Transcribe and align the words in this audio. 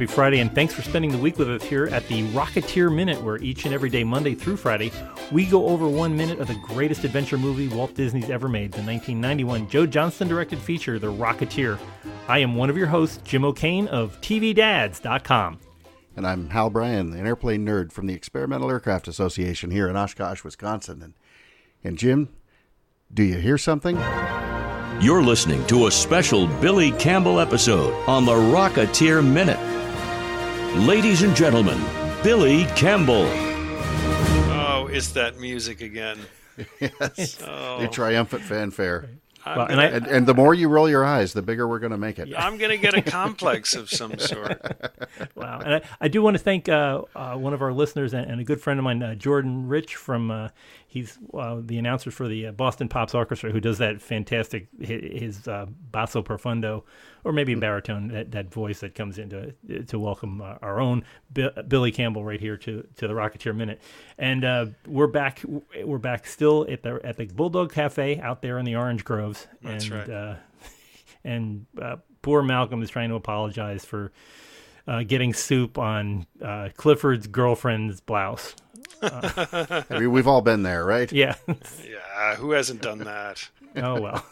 Happy 0.00 0.14
Friday, 0.14 0.40
and 0.40 0.54
thanks 0.54 0.72
for 0.72 0.80
spending 0.80 1.12
the 1.12 1.18
week 1.18 1.36
with 1.36 1.50
us 1.50 1.62
here 1.62 1.84
at 1.88 2.08
the 2.08 2.22
Rocketeer 2.28 2.90
Minute, 2.90 3.22
where 3.22 3.36
each 3.36 3.66
and 3.66 3.74
every 3.74 3.90
day, 3.90 4.02
Monday 4.02 4.34
through 4.34 4.56
Friday, 4.56 4.90
we 5.30 5.44
go 5.44 5.68
over 5.68 5.86
one 5.86 6.16
minute 6.16 6.40
of 6.40 6.48
the 6.48 6.54
greatest 6.54 7.04
adventure 7.04 7.36
movie 7.36 7.68
Walt 7.68 7.94
Disney's 7.94 8.30
ever 8.30 8.48
made, 8.48 8.72
the 8.72 8.80
1991 8.80 9.68
Joe 9.68 9.84
Johnston 9.84 10.26
directed 10.26 10.58
feature, 10.58 10.98
The 10.98 11.12
Rocketeer. 11.12 11.78
I 12.28 12.38
am 12.38 12.54
one 12.54 12.70
of 12.70 12.78
your 12.78 12.86
hosts, 12.86 13.20
Jim 13.24 13.44
O'Kane 13.44 13.88
of 13.88 14.18
TVDads.com. 14.22 15.58
And 16.16 16.26
I'm 16.26 16.48
Hal 16.48 16.70
Bryan, 16.70 17.12
an 17.12 17.26
airplane 17.26 17.66
nerd 17.66 17.92
from 17.92 18.06
the 18.06 18.14
Experimental 18.14 18.70
Aircraft 18.70 19.06
Association 19.06 19.70
here 19.70 19.86
in 19.86 19.98
Oshkosh, 19.98 20.42
Wisconsin. 20.42 21.02
And, 21.02 21.14
and 21.84 21.98
Jim, 21.98 22.30
do 23.12 23.22
you 23.22 23.36
hear 23.36 23.58
something? 23.58 23.98
You're 25.02 25.22
listening 25.22 25.66
to 25.66 25.88
a 25.88 25.90
special 25.90 26.46
Billy 26.62 26.92
Campbell 26.92 27.38
episode 27.38 27.92
on 28.08 28.24
the 28.24 28.32
Rocketeer 28.32 29.22
Minute. 29.22 29.79
Ladies 30.76 31.22
and 31.22 31.34
gentlemen, 31.34 31.82
Billy 32.22 32.64
Campbell. 32.76 33.26
Oh, 34.52 34.88
it's 34.90 35.10
that 35.12 35.36
music 35.36 35.80
again. 35.80 36.20
yes. 36.80 37.42
Oh. 37.44 37.80
The 37.80 37.88
triumphant 37.88 38.44
fanfare. 38.44 39.10
Well, 39.44 39.66
and, 39.66 39.80
I, 39.80 39.86
and, 39.86 40.06
and, 40.06 40.26
the 40.26 40.34
more 40.34 40.54
you 40.54 40.68
roll 40.68 40.88
your 40.88 41.04
eyes, 41.04 41.32
the 41.32 41.42
bigger 41.42 41.66
we're 41.66 41.80
going 41.80 41.90
to 41.90 41.98
make 41.98 42.20
it. 42.20 42.28
I'm 42.36 42.56
going 42.56 42.70
to 42.70 42.76
get 42.76 42.94
a 42.94 43.02
complex 43.02 43.74
of 43.74 43.90
some 43.90 44.16
sort. 44.18 44.60
wow. 45.34 45.58
And 45.58 45.74
I, 45.76 45.82
I 46.00 46.08
do 46.08 46.22
want 46.22 46.36
to 46.36 46.42
thank 46.42 46.68
uh, 46.68 47.02
uh, 47.16 47.34
one 47.36 47.52
of 47.52 47.62
our 47.62 47.72
listeners 47.72 48.14
and, 48.14 48.30
and, 48.30 48.40
a 48.40 48.44
good 48.44 48.60
friend 48.60 48.78
of 48.78 48.84
mine, 48.84 49.02
uh, 49.02 49.14
Jordan 49.16 49.66
Rich 49.66 49.96
from 49.96 50.30
uh, 50.30 50.48
he's 50.90 51.18
uh, 51.34 51.58
the 51.64 51.78
announcer 51.78 52.10
for 52.10 52.26
the 52.26 52.48
uh, 52.48 52.52
Boston 52.52 52.88
Pops 52.88 53.14
Orchestra, 53.14 53.52
who 53.52 53.60
does 53.60 53.78
that 53.78 54.02
fantastic 54.02 54.66
his, 54.80 55.46
uh, 55.46 55.66
basso 55.92 56.20
profundo, 56.20 56.84
or 57.22 57.32
maybe 57.32 57.54
baritone, 57.54 58.08
that, 58.08 58.32
that 58.32 58.52
voice 58.52 58.80
that 58.80 58.96
comes 58.96 59.16
in 59.16 59.30
to, 59.30 59.84
to 59.84 59.98
welcome 60.00 60.42
uh, 60.42 60.56
our 60.60 60.80
own 60.80 61.04
B- 61.32 61.48
Billy 61.68 61.92
Campbell 61.92 62.24
right 62.24 62.40
here 62.40 62.56
to, 62.56 62.84
to 62.96 63.06
the 63.06 63.14
Rocketeer 63.14 63.54
Minute, 63.54 63.80
and 64.18 64.44
uh, 64.44 64.66
we're 64.84 65.06
back 65.06 65.42
we're 65.84 65.98
back 65.98 66.26
still 66.26 66.66
at 66.68 66.82
the 66.82 67.00
at 67.04 67.16
the 67.16 67.26
Bulldog 67.26 67.72
Cafe 67.72 68.18
out 68.18 68.42
there 68.42 68.58
in 68.58 68.64
the 68.64 68.74
Orange 68.74 69.04
Groves, 69.04 69.46
That's 69.62 69.84
and 69.84 69.94
right. 69.94 70.10
Uh, 70.10 70.34
and 71.24 71.66
poor 72.20 72.42
Malcolm 72.42 72.82
is 72.82 72.90
trying 72.90 73.10
to 73.10 73.14
apologize 73.14 73.84
for. 73.84 74.12
Uh, 74.88 75.04
getting 75.04 75.32
soup 75.32 75.78
on 75.78 76.26
uh, 76.42 76.68
Clifford's 76.76 77.28
girlfriend's 77.28 78.00
blouse. 78.00 78.56
Uh, 79.02 79.82
I 79.90 79.98
mean, 79.98 80.12
we've 80.12 80.26
all 80.26 80.42
been 80.42 80.62
there, 80.62 80.84
right? 80.84 81.10
Yeah. 81.12 81.34
yeah. 81.48 82.36
Who 82.36 82.52
hasn't 82.52 82.82
done 82.82 82.98
that? 83.00 83.48
oh 83.76 84.00
well. 84.00 84.26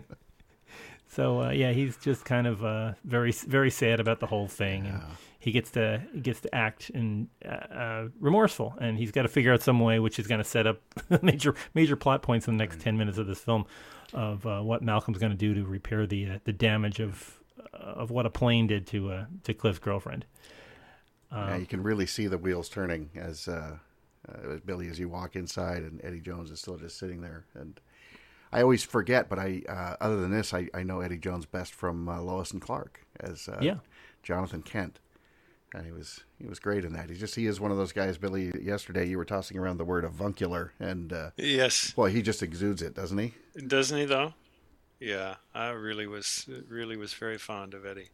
so 1.08 1.42
uh, 1.42 1.50
yeah, 1.50 1.72
he's 1.72 1.96
just 1.96 2.24
kind 2.24 2.46
of 2.46 2.64
uh, 2.64 2.92
very 3.04 3.32
very 3.32 3.70
sad 3.70 4.00
about 4.00 4.20
the 4.20 4.26
whole 4.26 4.48
thing, 4.48 4.86
and 4.86 5.02
he 5.38 5.52
gets 5.52 5.70
to 5.72 6.02
he 6.12 6.20
gets 6.20 6.40
to 6.40 6.54
act 6.54 6.90
and 6.90 7.28
uh, 7.44 8.06
remorseful, 8.18 8.74
and 8.80 8.98
he's 8.98 9.10
got 9.10 9.22
to 9.22 9.28
figure 9.28 9.52
out 9.52 9.62
some 9.62 9.80
way 9.80 9.98
which 9.98 10.18
is 10.18 10.26
going 10.26 10.40
to 10.42 10.44
set 10.44 10.66
up 10.66 10.80
major 11.22 11.54
major 11.74 11.96
plot 11.96 12.22
points 12.22 12.48
in 12.48 12.56
the 12.56 12.62
next 12.62 12.80
ten 12.80 12.96
minutes 12.96 13.18
of 13.18 13.26
this 13.26 13.40
film 13.40 13.66
of 14.12 14.44
uh, 14.46 14.60
what 14.60 14.82
Malcolm's 14.82 15.18
going 15.18 15.32
to 15.32 15.38
do 15.38 15.54
to 15.54 15.64
repair 15.64 16.06
the 16.06 16.30
uh, 16.30 16.38
the 16.44 16.52
damage 16.52 17.00
of 17.00 17.40
of 17.72 18.10
what 18.10 18.26
a 18.26 18.30
plane 18.30 18.66
did 18.66 18.86
to 18.88 19.10
uh, 19.10 19.24
to 19.44 19.54
Cliff's 19.54 19.78
girlfriend. 19.78 20.24
Um, 21.32 21.48
yeah, 21.48 21.56
you 21.56 21.66
can 21.66 21.82
really 21.82 22.06
see 22.06 22.26
the 22.26 22.38
wheels 22.38 22.68
turning 22.68 23.10
as, 23.14 23.46
uh, 23.46 23.78
uh, 24.28 24.56
Billy 24.64 24.88
as 24.88 24.98
you 24.98 25.08
walk 25.08 25.36
inside, 25.36 25.82
and 25.82 26.00
Eddie 26.04 26.20
Jones 26.20 26.50
is 26.50 26.60
still 26.60 26.76
just 26.76 26.98
sitting 26.98 27.20
there. 27.20 27.44
And 27.54 27.80
I 28.52 28.62
always 28.62 28.82
forget, 28.82 29.28
but 29.28 29.38
I 29.38 29.62
uh, 29.68 29.96
other 30.00 30.20
than 30.20 30.30
this, 30.30 30.52
I, 30.52 30.68
I 30.74 30.82
know 30.82 31.00
Eddie 31.00 31.18
Jones 31.18 31.46
best 31.46 31.74
from 31.74 32.08
uh, 32.08 32.20
Lois 32.20 32.50
and 32.50 32.60
Clark 32.60 33.00
as 33.18 33.48
uh, 33.48 33.58
yeah. 33.60 33.76
Jonathan 34.22 34.62
Kent. 34.62 35.00
And 35.72 35.86
he 35.86 35.92
was 35.92 36.24
he 36.40 36.48
was 36.48 36.58
great 36.58 36.84
in 36.84 36.92
that. 36.94 37.10
He 37.10 37.16
just 37.16 37.36
he 37.36 37.46
is 37.46 37.60
one 37.60 37.70
of 37.70 37.76
those 37.76 37.92
guys. 37.92 38.18
Billy, 38.18 38.52
yesterday 38.60 39.06
you 39.06 39.16
were 39.16 39.24
tossing 39.24 39.56
around 39.56 39.76
the 39.76 39.84
word 39.84 40.04
avuncular, 40.04 40.72
and 40.80 41.12
uh, 41.12 41.30
yes, 41.36 41.92
well, 41.96 42.08
he 42.08 42.22
just 42.22 42.42
exudes 42.42 42.82
it, 42.82 42.92
doesn't 42.92 43.18
he? 43.18 43.34
Doesn't 43.68 43.96
he 43.96 44.04
though? 44.04 44.34
Yeah, 44.98 45.36
I 45.54 45.68
really 45.68 46.08
was 46.08 46.48
really 46.68 46.96
was 46.96 47.14
very 47.14 47.38
fond 47.38 47.74
of 47.74 47.86
Eddie. 47.86 48.08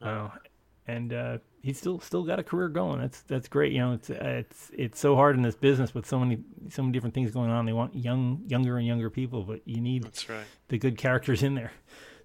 Oh, 0.00 0.30
and 0.86 1.12
uh, 1.12 1.38
he's 1.62 1.78
still 1.78 2.00
still 2.00 2.24
got 2.24 2.38
a 2.38 2.42
career 2.42 2.68
going. 2.68 3.00
That's 3.00 3.20
that's 3.22 3.48
great. 3.48 3.72
You 3.72 3.80
know, 3.80 3.92
it's 3.92 4.10
it's 4.10 4.70
it's 4.76 4.98
so 4.98 5.16
hard 5.16 5.36
in 5.36 5.42
this 5.42 5.56
business 5.56 5.94
with 5.94 6.06
so 6.06 6.18
many 6.18 6.38
so 6.68 6.82
many 6.82 6.92
different 6.92 7.14
things 7.14 7.30
going 7.30 7.50
on. 7.50 7.66
They 7.66 7.72
want 7.72 7.94
young 7.94 8.42
younger 8.46 8.78
and 8.78 8.86
younger 8.86 9.10
people, 9.10 9.42
but 9.42 9.60
you 9.64 9.80
need 9.80 10.04
that's 10.04 10.28
right. 10.28 10.44
the 10.68 10.78
good 10.78 10.96
characters 10.96 11.42
in 11.42 11.54
there. 11.54 11.72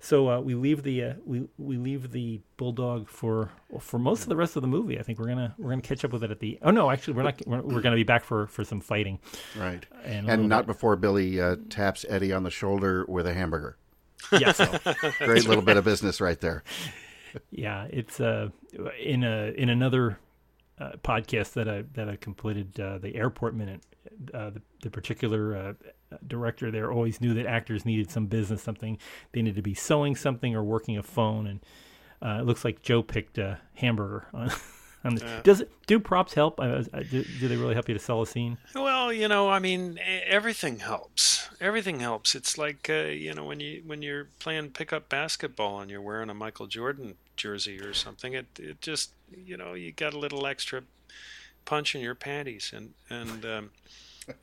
So 0.04 0.30
uh, 0.30 0.42
we 0.42 0.54
leave 0.54 0.84
the 0.84 1.04
uh, 1.04 1.14
we 1.26 1.48
we 1.58 1.78
leave 1.78 2.12
the 2.12 2.42
bulldog 2.58 3.08
for 3.08 3.52
for 3.80 3.98
most 3.98 4.24
of 4.24 4.28
the 4.30 4.36
rest 4.36 4.58
of 4.58 4.62
the 4.62 4.68
movie. 4.68 5.00
I 5.00 5.02
think 5.02 5.18
we're 5.18 5.30
gonna 5.30 5.56
we're 5.58 5.70
gonna 5.70 5.82
catch 5.82 6.04
up 6.04 6.12
with 6.12 6.26
it 6.26 6.30
at 6.32 6.42
the. 6.42 6.60
Oh 6.62 6.72
no, 6.72 6.92
actually 6.92 7.14
we're 7.14 7.24
not. 7.24 7.48
We're, 7.48 7.62
we're 7.62 7.82
gonna 7.82 7.96
be 7.96 8.04
back 8.04 8.26
for 8.26 8.48
for 8.48 8.66
some 8.66 8.82
fighting. 8.82 9.20
Right, 9.58 9.86
and, 10.04 10.30
and 10.30 10.50
not 10.50 10.68
bit. 10.68 10.74
before 10.74 10.98
Billy 10.98 11.40
uh, 11.40 11.56
taps 11.70 12.06
Eddie 12.10 12.34
on 12.34 12.44
the 12.44 12.52
shoulder 12.52 13.06
with 13.08 13.26
a 13.26 13.34
hamburger. 13.34 13.78
Yes, 14.34 14.58
so, 14.58 14.78
great 15.20 15.48
little 15.48 15.64
bit 15.64 15.78
of 15.78 15.86
business 15.86 16.20
right 16.20 16.40
there. 16.42 16.66
Yeah, 17.52 17.88
it's 17.90 18.20
uh 18.20 18.50
in 19.00 19.24
a 19.24 19.54
in 19.56 19.70
another 19.70 20.20
uh, 20.80 20.92
podcast 21.04 21.54
that 21.54 21.70
I 21.70 21.84
that 21.94 22.10
I 22.10 22.16
completed 22.16 22.80
uh, 22.80 22.98
the 22.98 23.16
airport 23.16 23.56
minute. 23.56 23.82
Uh, 24.34 24.50
the, 24.50 24.62
the 24.82 24.90
particular 24.90 25.56
uh, 25.56 26.18
director 26.28 26.72
there 26.72 26.92
always 26.92 27.22
knew 27.22 27.34
that 27.36 27.46
actors 27.46 27.86
needed 27.86 28.12
some 28.12 28.28
business, 28.28 28.62
something 28.62 28.98
they 29.32 29.42
needed 29.42 29.56
to 29.56 29.62
be 29.62 29.74
sewing 29.74 30.16
something 30.16 30.56
or 30.56 30.64
working 30.64 30.98
a 30.98 31.04
phone, 31.04 31.48
and 31.48 31.60
uh, 32.22 32.42
it 32.42 32.46
looks 32.46 32.66
like 32.66 32.82
Joe 32.82 33.02
picked 33.02 33.38
a 33.38 33.60
hamburger 33.76 34.28
on. 34.34 34.52
on 35.06 35.16
the, 35.16 35.42
does 35.44 35.62
it 35.62 35.72
do 35.88 36.00
props 36.00 36.34
help? 36.34 36.58
Do, 36.58 36.84
do, 37.12 37.48
they 37.48 37.56
really 37.56 37.74
help 37.74 37.88
you 37.88 37.94
to 37.94 38.00
sell 38.00 38.22
a 38.22 38.28
scene? 38.28 38.58
Well, 38.76 39.12
you 39.12 39.28
know, 39.28 39.50
I 39.50 39.60
mean, 39.60 40.00
everything 40.26 40.80
helps. 40.80 41.50
Everything 41.62 42.00
helps. 42.00 42.36
It's 42.36 42.58
like 42.58 42.90
uh, 42.90 43.10
you 43.10 43.34
know 43.34 43.46
when 43.46 43.60
you 43.60 43.84
when 43.86 44.02
you're 44.02 44.30
playing 44.40 44.72
pickup 44.72 45.08
basketball 45.08 45.80
and 45.80 45.90
you're 45.90 46.02
wearing 46.02 46.30
a 46.30 46.34
Michael 46.34 46.68
Jordan 46.68 47.16
jersey 47.36 47.80
or 47.80 47.94
something. 47.94 48.34
It 48.34 48.48
it 48.60 48.82
just 48.82 49.12
you 49.36 49.58
know 49.58 49.74
you 49.74 49.92
got 49.92 50.14
a 50.14 50.20
little 50.20 50.46
extra 50.46 50.84
punch 51.66 51.96
in 51.96 52.02
your 52.02 52.16
panties, 52.16 52.72
and 52.76 52.94
and 53.10 53.46
um, 53.56 53.72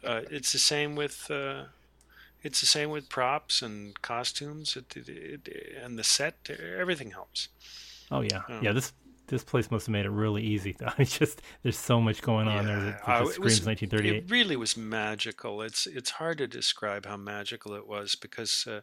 uh, 0.05 0.23
it's 0.31 0.53
the 0.53 0.59
same 0.59 0.97
with 0.97 1.31
uh, 1.31 1.65
it's 2.43 2.61
the 2.61 2.67
same 2.67 2.91
with 2.91 3.09
props 3.09 3.63
and 3.63 4.01
costumes. 4.03 4.77
It, 4.77 4.97
it, 4.97 5.09
it, 5.09 5.77
and 5.83 5.99
the 5.99 6.05
set, 6.05 6.51
everything 6.79 7.11
helps. 7.11 7.49
Oh 8.11 8.23
yeah, 8.23 8.43
um, 8.49 8.63
yeah. 8.63 8.73
This 8.73 8.93
this 9.31 9.45
place 9.45 9.71
must 9.71 9.87
have 9.87 9.93
made 9.93 10.07
it 10.07 10.11
really 10.11 10.43
easy. 10.43 10.77
It's 10.99 11.17
just 11.17 11.41
there's 11.63 11.79
so 11.79 12.01
much 12.01 12.21
going 12.21 12.49
on 12.49 12.67
yeah, 12.67 12.75
there 12.75 12.81
that, 12.81 13.07
that 13.07 13.21
just 13.21 13.35
screams 13.35 13.67
1938. 13.67 14.17
It 14.17 14.31
really 14.31 14.57
was 14.57 14.77
magical. 14.77 15.63
It's 15.63 15.87
it's 15.87 16.11
hard 16.11 16.39
to 16.39 16.47
describe 16.47 17.07
how 17.07 17.17
magical 17.17 17.75
it 17.75 17.87
was 17.87 18.15
because 18.15 18.67
uh, 18.69 18.81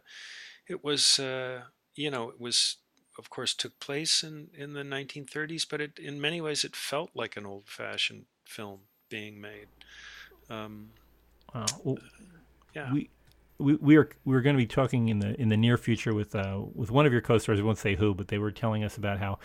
it 0.66 0.82
was 0.82 1.18
uh, 1.18 1.62
you 1.94 2.10
know 2.10 2.30
it 2.30 2.40
was 2.40 2.76
of 3.18 3.30
course, 3.30 3.52
took 3.52 3.78
place 3.80 4.22
in, 4.22 4.48
in 4.56 4.74
the 4.74 4.82
1930s, 4.82 5.66
but 5.68 5.80
it, 5.80 5.98
in 5.98 6.20
many 6.20 6.40
ways 6.40 6.64
it 6.64 6.76
felt 6.76 7.10
like 7.14 7.36
an 7.36 7.44
old 7.44 7.64
fashioned 7.66 8.26
film 8.44 8.80
being 9.10 9.40
made. 9.40 9.66
Um, 10.48 10.90
wow. 11.52 11.66
Well, 11.82 11.98
yeah. 12.74 12.92
We, 12.92 13.10
we, 13.58 13.74
we 13.74 13.96
are 13.96 14.08
we're 14.24 14.40
going 14.40 14.54
to 14.54 14.62
be 14.62 14.66
talking 14.66 15.08
in 15.08 15.18
the 15.18 15.38
in 15.40 15.48
the 15.48 15.56
near 15.56 15.76
future 15.76 16.14
with 16.14 16.34
uh, 16.36 16.62
with 16.74 16.92
one 16.92 17.06
of 17.06 17.12
your 17.12 17.20
co-stars. 17.20 17.58
I 17.58 17.62
won't 17.64 17.78
say 17.78 17.96
who, 17.96 18.14
but 18.14 18.28
they 18.28 18.38
were 18.38 18.52
telling 18.52 18.84
us 18.84 18.96
about 18.96 19.18
how 19.18 19.40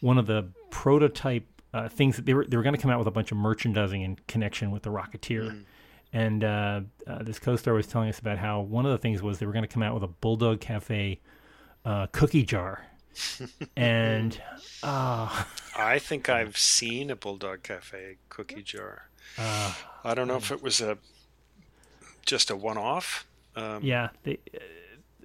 one 0.00 0.18
of 0.18 0.26
the 0.26 0.50
prototype 0.70 1.46
uh, 1.72 1.88
things 1.88 2.16
that 2.16 2.26
they 2.26 2.34
were 2.34 2.44
they 2.44 2.58
were 2.58 2.62
going 2.62 2.74
to 2.74 2.80
come 2.80 2.90
out 2.90 2.98
with 2.98 3.08
a 3.08 3.12
bunch 3.12 3.32
of 3.32 3.38
merchandising 3.38 4.02
in 4.02 4.18
connection 4.28 4.70
with 4.70 4.82
the 4.82 4.90
Rocketeer. 4.90 5.50
Mm. 5.50 5.64
And 6.12 6.44
uh, 6.44 6.80
uh, 7.08 7.22
this 7.24 7.40
co-star 7.40 7.74
was 7.74 7.88
telling 7.88 8.08
us 8.08 8.20
about 8.20 8.38
how 8.38 8.60
one 8.60 8.86
of 8.86 8.92
the 8.92 8.98
things 8.98 9.20
was 9.20 9.38
they 9.40 9.46
were 9.46 9.52
going 9.52 9.64
to 9.64 9.68
come 9.68 9.82
out 9.82 9.94
with 9.94 10.04
a 10.04 10.08
Bulldog 10.08 10.60
Cafe 10.60 11.20
uh, 11.84 12.06
cookie 12.12 12.44
jar 12.44 12.84
and 13.76 14.40
uh, 14.82 15.44
I 15.76 15.98
think 15.98 16.28
I've 16.28 16.56
seen 16.56 17.10
a 17.10 17.16
Bulldog 17.16 17.62
Cafe 17.62 18.16
cookie 18.28 18.62
jar. 18.62 19.08
Uh, 19.38 19.74
I 20.04 20.14
don't 20.14 20.28
know 20.28 20.36
if 20.36 20.50
it 20.50 20.62
was 20.62 20.80
a 20.80 20.98
just 22.24 22.50
a 22.50 22.56
one-off. 22.56 23.26
Um, 23.56 23.82
yeah, 23.82 24.08
they, 24.22 24.38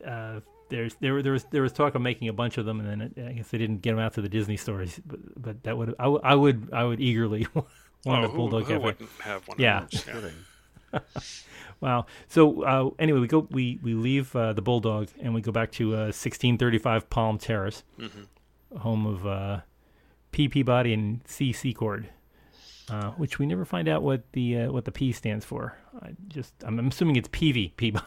uh, 0.06 0.39
there's 0.69 0.95
there 1.00 1.21
there 1.21 1.33
was 1.33 1.45
there 1.51 1.62
was 1.62 1.71
talk 1.71 1.95
of 1.95 2.01
making 2.01 2.27
a 2.27 2.33
bunch 2.33 2.57
of 2.57 2.65
them, 2.65 2.80
and 2.80 2.89
then 2.89 3.01
it, 3.01 3.27
I 3.27 3.31
guess 3.33 3.50
they 3.50 3.57
didn't 3.57 3.81
get 3.81 3.92
them 3.92 4.00
out 4.00 4.13
to 4.13 4.21
the 4.21 4.30
Disney 4.30 4.57
stores. 4.57 5.00
But, 5.06 5.19
but 5.42 5.63
that 5.63 5.77
would 5.77 5.95
I, 6.00 6.03
w- 6.03 6.21
I 6.24 6.35
would 6.35 6.69
I 6.71 6.83
would 6.83 7.00
eagerly 7.00 7.47
want 7.53 8.25
oh, 8.25 8.25
a 8.25 8.30
Bulldog 8.30 8.65
who, 8.65 8.74
who 8.75 8.80
Cafe. 8.80 9.07
have 9.24 9.47
one? 9.47 9.57
Yeah. 9.59 9.88
yeah. 11.81 11.87
Wow. 11.87 12.05
So 12.27 12.63
uh, 12.63 12.89
anyway, 12.99 13.19
we 13.19 13.27
go 13.27 13.47
we 13.51 13.79
we 13.81 13.93
leave 13.93 14.35
uh, 14.35 14.53
the 14.53 14.61
Bulldog 14.61 15.09
and 15.19 15.33
we 15.33 15.41
go 15.41 15.51
back 15.51 15.71
to 15.73 15.93
uh, 15.93 16.11
1635 16.11 17.09
Palm 17.09 17.37
Terrace, 17.37 17.83
mm-hmm. 17.97 18.77
home 18.77 19.05
of 19.05 19.25
uh, 19.25 19.61
P. 20.31 20.47
Peabody 20.47 20.93
and 20.93 21.21
C. 21.25 21.51
Secord, 21.53 22.09
uh, 22.89 23.11
which 23.11 23.39
we 23.39 23.45
never 23.45 23.65
find 23.65 23.87
out 23.87 24.03
what 24.03 24.23
the 24.33 24.57
uh, 24.57 24.71
what 24.71 24.85
the 24.85 24.91
P 24.91 25.11
stands 25.11 25.45
for. 25.45 25.77
I 26.01 26.15
just 26.27 26.53
I'm, 26.63 26.79
I'm 26.79 26.87
assuming 26.87 27.15
it's 27.15 27.29
Peevy 27.29 27.75
Peabody. 27.77 28.05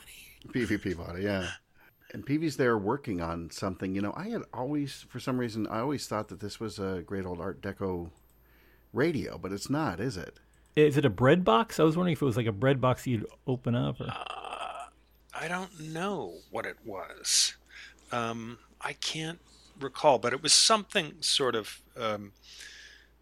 Peevy 0.48 0.80
Peabody, 0.80 1.22
yeah. 1.22 1.48
and 2.12 2.26
Peevy's 2.26 2.56
there 2.56 2.76
working 2.76 3.20
on 3.20 3.50
something. 3.50 3.94
You 3.94 4.02
know, 4.02 4.12
I 4.16 4.28
had 4.28 4.42
always, 4.52 5.06
for 5.08 5.20
some 5.20 5.38
reason, 5.38 5.68
I 5.68 5.78
always 5.78 6.06
thought 6.06 6.28
that 6.28 6.40
this 6.40 6.58
was 6.58 6.78
a 6.80 7.02
great 7.06 7.25
old 7.25 7.40
Art 7.40 7.62
Deco 7.62 8.10
radio, 8.92 9.38
but 9.38 9.52
it's 9.52 9.70
not, 9.70 10.00
is 10.00 10.16
it? 10.16 10.40
Is 10.74 10.96
it 10.96 11.04
a 11.04 11.10
bread 11.10 11.44
box? 11.44 11.78
I 11.78 11.84
was 11.84 11.96
wondering 11.96 12.12
if 12.12 12.22
it 12.22 12.24
was 12.24 12.36
like 12.36 12.46
a 12.46 12.52
bread 12.52 12.80
box 12.80 13.06
you'd 13.06 13.26
open 13.46 13.74
up. 13.74 14.00
Or... 14.00 14.06
Uh, 14.08 14.86
I 15.34 15.48
don't 15.48 15.78
know 15.80 16.34
what 16.50 16.66
it 16.66 16.78
was. 16.84 17.56
Um, 18.10 18.58
I 18.80 18.94
can't 18.94 19.40
recall, 19.78 20.19
but 20.19 20.32
it 20.32 20.42
was 20.42 20.52
something 20.52 21.14
sort 21.20 21.54
of 21.54 21.80
um, 21.98 22.32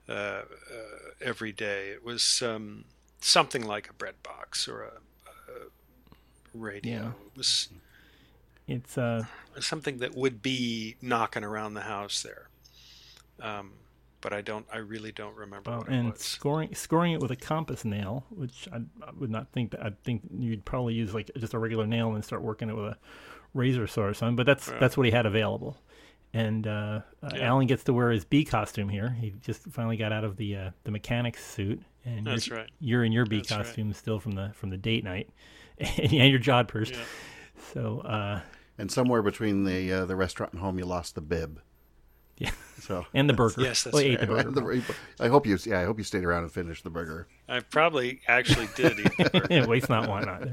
uh, 0.08 0.12
uh, 0.12 0.43
every 1.20 1.52
day. 1.52 1.88
It 1.91 2.05
was 2.05 2.43
um, 2.43 2.85
something 3.20 3.67
like 3.67 3.88
a 3.88 3.93
bread 3.93 4.23
box 4.23 4.69
or 4.69 4.82
a, 4.82 4.93
a 5.53 5.69
radio. 6.55 6.93
Yeah. 6.93 7.08
It 7.08 7.37
was. 7.37 7.69
It's 8.69 8.96
uh, 8.96 9.25
something 9.58 9.99
that 9.99 10.14
would 10.14 10.43
be 10.43 10.96
knocking 11.03 11.43
around 11.43 11.75
the 11.75 11.81
house 11.81 12.23
there. 12.23 12.49
Um, 13.41 13.73
but 14.20 14.32
I 14.32 14.40
don't. 14.40 14.67
I 14.72 14.78
really 14.78 15.12
don't 15.12 15.34
remember. 15.37 15.70
Well, 15.70 15.84
and 15.88 16.17
scoring 16.19 16.75
scoring 16.75 17.12
it 17.12 17.20
with 17.20 17.31
a 17.31 17.37
compass 17.37 17.84
nail, 17.84 18.25
which 18.31 18.69
I, 18.72 18.76
I, 18.76 19.11
would 19.19 19.31
not 19.31 19.50
think 19.52 19.72
that. 19.72 19.82
I 19.82 19.93
think 20.05 20.22
you'd 20.37 20.64
probably 20.64 20.94
use 20.94 21.14
like 21.14 21.31
just 21.37 21.55
a 21.55 21.58
regular 21.58 21.87
nail 21.87 22.14
and 22.14 22.25
start 22.25 22.43
working 22.43 22.69
it 22.69 22.76
with 22.76 22.87
a 22.87 22.99
razor 23.55 23.87
saw 23.87 24.02
or 24.02 24.14
something. 24.14 24.37
But 24.37 24.46
that's 24.46 24.69
yeah. 24.69 24.78
that's 24.78 24.96
what 24.96 25.06
he 25.06 25.12
had 25.12 25.26
available. 25.26 25.78
And 26.32 26.67
uh, 26.67 27.00
uh, 27.22 27.31
yeah. 27.34 27.46
Alan 27.46 27.67
gets 27.67 27.84
to 27.84 27.93
wear 27.93 28.11
his 28.11 28.25
bee 28.25 28.44
costume 28.44 28.88
here. 28.88 29.11
He 29.20 29.34
just 29.43 29.62
finally 29.72 29.96
got 29.96 30.12
out 30.12 30.25
of 30.25 30.37
the 30.37 30.56
uh, 30.56 30.70
the 30.84 30.90
mechanic's 30.90 31.44
suit, 31.44 31.82
and 32.05 32.26
that's 32.26 32.46
you're, 32.46 32.58
right. 32.58 32.70
You're 32.78 33.05
in 33.05 33.12
your 33.12 33.26
bee 33.26 33.38
that's 33.38 33.49
costume 33.49 33.88
right. 33.88 33.96
still 33.96 34.20
from 34.20 34.32
the 34.32 34.52
from 34.55 34.70
the 34.70 34.76
date 34.76 35.02
night, 35.02 35.31
and 35.78 36.12
your 36.12 36.40
jodhpurs. 36.40 36.93
Yeah. 36.93 36.99
So. 37.72 38.00
Uh, 38.00 38.40
and 38.78 38.90
somewhere 38.90 39.20
between 39.20 39.64
the 39.64 39.93
uh, 39.93 40.05
the 40.06 40.17
restaurant 40.17 40.52
and 40.52 40.62
home, 40.62 40.78
you 40.78 40.87
lost 40.87 41.14
the 41.14 41.20
bib. 41.20 41.61
Yeah. 42.41 42.51
So 42.81 43.07
and 43.15 43.29
the 43.29 43.35
burger. 43.35 43.61
Yes, 43.61 43.85
that's 43.85 43.95
well, 43.95 44.03
right. 44.05 44.21
the 44.21 44.61
burger. 44.61 44.83
I 45.21 45.29
hope 45.29 45.47
you. 45.47 45.59
Yeah, 45.65 45.81
I 45.81 45.85
hope 45.85 45.99
you 45.99 46.05
stayed 46.05 46.25
around 46.25 46.45
and 46.45 46.53
finished 46.53 46.83
the 46.83 46.91
burger. 46.91 47.29
I 47.49 47.61
probably 47.61 48.21
actually 48.27 48.69
did 48.75 48.99
eat 48.99 49.13
the 49.17 49.31
burger. 49.49 49.69
waste 49.69 49.89
not, 49.89 50.09
why 50.09 50.23
not? 50.23 50.49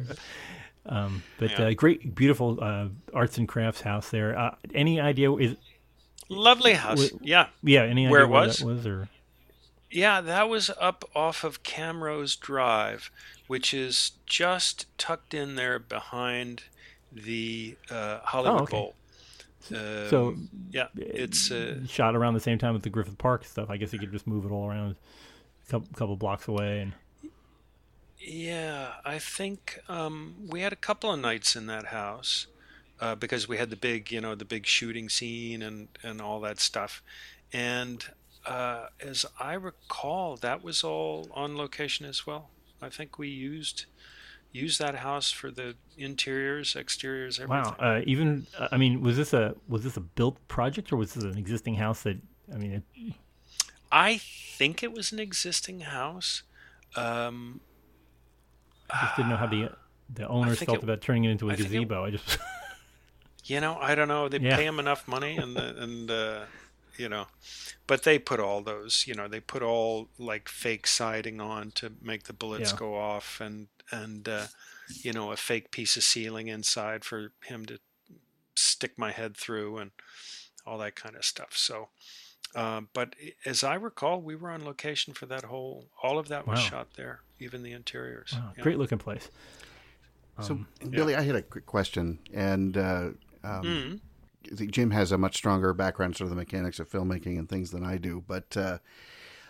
Um, 0.86 1.24
but 1.40 1.52
yeah. 1.52 1.68
uh, 1.68 1.74
great, 1.74 2.14
beautiful 2.14 2.60
uh, 2.62 2.88
arts 3.14 3.38
and 3.38 3.48
crafts 3.48 3.82
house 3.82 4.10
there. 4.10 4.38
Uh, 4.38 4.56
any 4.76 5.00
idea 5.00 5.34
is 5.34 5.56
lovely 6.30 6.74
house? 6.74 7.12
yeah, 7.22 7.48
yeah. 7.64 7.84
Any 7.84 8.08
where 8.08 8.22
it 8.22 8.30
was? 8.30 8.62
was 8.62 8.86
or 8.86 9.10
yeah, 9.90 10.22
that 10.22 10.50
was 10.50 10.70
up 10.80 11.06
off 11.16 11.44
of 11.44 11.64
Camrose 11.64 12.40
Drive, 12.40 13.10
which 13.48 13.74
is 13.74 14.12
just 14.26 14.86
tucked 14.98 15.34
in 15.34 15.56
there 15.56 15.80
behind 15.80 16.64
the 17.12 17.78
uh, 17.90 18.20
Hollywood 18.24 18.60
oh, 18.60 18.64
okay. 18.64 18.78
Bowl. 18.78 18.96
Um, 19.72 20.10
so 20.10 20.36
yeah, 20.72 20.88
it's 20.96 21.52
uh, 21.52 21.86
shot 21.88 22.16
around 22.16 22.34
the 22.36 22.40
same 22.40 22.58
time 22.58 22.74
with 22.74 22.84
the 22.84 22.90
Griffith 22.90 23.18
Park 23.18 23.44
stuff. 23.46 23.70
I 23.70 23.78
guess 23.78 23.92
you 23.92 24.00
could 24.00 24.12
just 24.12 24.28
move 24.28 24.46
it 24.46 24.52
all 24.52 24.70
around 24.70 24.96
a 25.68 25.72
couple, 25.72 25.88
couple 25.96 26.16
blocks 26.16 26.48
away 26.48 26.82
and. 26.82 26.94
Yeah, 28.20 28.94
I 29.06 29.20
think 29.20 29.80
um, 29.88 30.36
we 30.48 30.62
had 30.62 30.74
a 30.74 30.78
couple 30.78 31.14
of 31.14 31.20
nights 31.20 31.56
in 31.56 31.68
that 31.68 31.86
house 31.86 32.48
uh, 33.00 33.16
because 33.16 33.48
we 33.48 33.58
had 33.58 33.70
the 33.70 33.76
big, 33.76 34.12
you 34.12 34.20
know, 34.20 34.36
the 34.36 34.44
big 34.44 34.66
shooting 34.66 35.08
scene 35.08 35.62
and 35.62 35.88
and 36.04 36.22
all 36.22 36.42
that 36.42 36.60
stuff. 36.60 37.02
And 37.54 38.04
uh, 38.46 38.88
as 39.00 39.26
I 39.40 39.54
recall, 39.54 40.36
that 40.38 40.64
was 40.64 40.84
all 40.84 41.30
on 41.34 41.56
location 41.56 42.06
as 42.06 42.26
well. 42.26 42.50
I 42.82 42.90
think 42.90 43.18
we 43.18 43.28
used 43.28 43.86
use 44.52 44.78
that 44.78 44.96
house 44.96 45.32
for 45.32 45.52
the 45.52 45.76
interiors, 45.98 46.76
exteriors, 46.76 47.40
everything. 47.40 47.64
Wow! 47.64 47.76
Uh, 47.80 48.02
even 48.06 48.48
uh, 48.58 48.68
I 48.72 48.78
mean, 48.78 49.02
was 49.02 49.18
this 49.18 49.34
a 49.34 49.56
was 49.68 49.84
this 49.84 49.98
a 49.98 50.02
built 50.02 50.46
project 50.48 50.92
or 50.92 50.98
was 50.98 51.14
this 51.14 51.24
an 51.24 51.38
existing 51.38 51.76
house 51.76 52.04
that 52.04 52.18
I 52.54 52.58
mean? 52.58 52.74
It... 52.74 53.14
I 53.92 54.18
think 54.18 54.84
it 54.84 54.92
was 54.92 55.12
an 55.12 55.20
existing 55.20 55.82
house. 55.82 56.44
Um, 56.96 57.62
I 58.90 59.02
just 59.04 59.16
didn't 59.18 59.30
know 59.30 59.38
how 59.38 59.48
the 59.48 59.72
the 60.14 60.28
owners 60.28 60.60
felt 60.60 60.78
it, 60.78 60.84
about 60.84 61.02
turning 61.02 61.26
it 61.26 61.32
into 61.32 61.50
a 61.50 61.54
I 61.54 61.56
gazebo. 61.56 62.04
It, 62.04 62.08
I 62.08 62.12
just, 62.12 62.38
you 63.46 63.60
know, 63.60 63.78
I 63.80 63.96
don't 63.96 64.08
know. 64.08 64.30
They 64.30 64.40
yeah. 64.40 64.56
pay 64.56 64.66
them 64.66 64.80
enough 64.80 65.08
money, 65.08 65.38
and 65.38 65.56
the, 65.56 65.82
and 65.82 66.12
uh, 66.12 66.40
you 66.98 67.10
know, 67.10 67.28
but 67.86 68.04
they 68.04 68.20
put 68.20 68.40
all 68.40 68.62
those, 68.62 69.06
you 69.08 69.14
know, 69.14 69.28
they 69.28 69.40
put 69.40 69.62
all 69.62 70.10
like 70.18 70.50
fake 70.50 70.88
siding 70.88 71.40
on 71.42 71.72
to 71.72 71.92
make 72.02 72.24
the 72.24 72.34
bullets 72.34 72.72
yeah. 72.72 72.78
go 72.78 72.96
off, 72.96 73.42
and 73.42 73.68
and 73.92 74.28
uh, 74.28 74.48
you 75.02 75.14
know 75.14 75.32
a 75.32 75.38
fake 75.38 75.72
piece 75.72 75.98
of 75.98 76.04
ceiling 76.04 76.48
inside 76.48 77.04
for 77.04 77.32
him 77.44 77.66
to 77.66 77.80
stick 78.56 78.98
my 78.98 79.12
head 79.12 79.38
through 79.38 79.78
and 79.78 79.92
all 80.66 80.78
that 80.80 80.96
kind 80.96 81.16
of 81.16 81.24
stuff. 81.24 81.56
So, 81.56 81.90
uh, 82.56 82.82
but 82.94 83.16
as 83.46 83.64
I 83.64 83.76
recall, 83.76 84.22
we 84.22 84.36
were 84.36 84.50
on 84.50 84.66
location 84.66 85.14
for 85.14 85.26
that 85.28 85.46
whole. 85.46 85.86
All 86.04 86.20
of 86.20 86.28
that 86.28 86.48
was 86.48 86.60
wow. 86.60 86.66
shot 86.66 86.88
there, 86.96 87.22
even 87.40 87.64
the 87.64 87.72
interiors. 87.72 88.34
Wow. 88.34 88.52
Yeah. 88.58 88.64
Great 88.64 88.78
looking 88.78 88.98
place. 88.98 89.30
So, 90.42 90.54
um, 90.54 90.68
Billy, 90.92 91.14
yeah. 91.14 91.20
I 91.20 91.24
had 91.24 91.36
a 91.36 91.42
quick 91.42 91.66
question, 91.66 92.20
and 92.32 92.78
uh, 92.78 93.10
um, 93.44 94.02
mm-hmm. 94.54 94.68
Jim 94.68 94.92
has 94.92 95.12
a 95.12 95.18
much 95.18 95.36
stronger 95.36 95.74
background 95.74 96.16
sort 96.16 96.26
of 96.26 96.30
the 96.30 96.36
mechanics 96.36 96.80
of 96.80 96.90
filmmaking 96.90 97.40
and 97.40 97.50
things 97.50 97.72
than 97.72 97.84
I 97.84 97.98
do. 97.98 98.24
But 98.28 98.56
uh, 98.56 98.78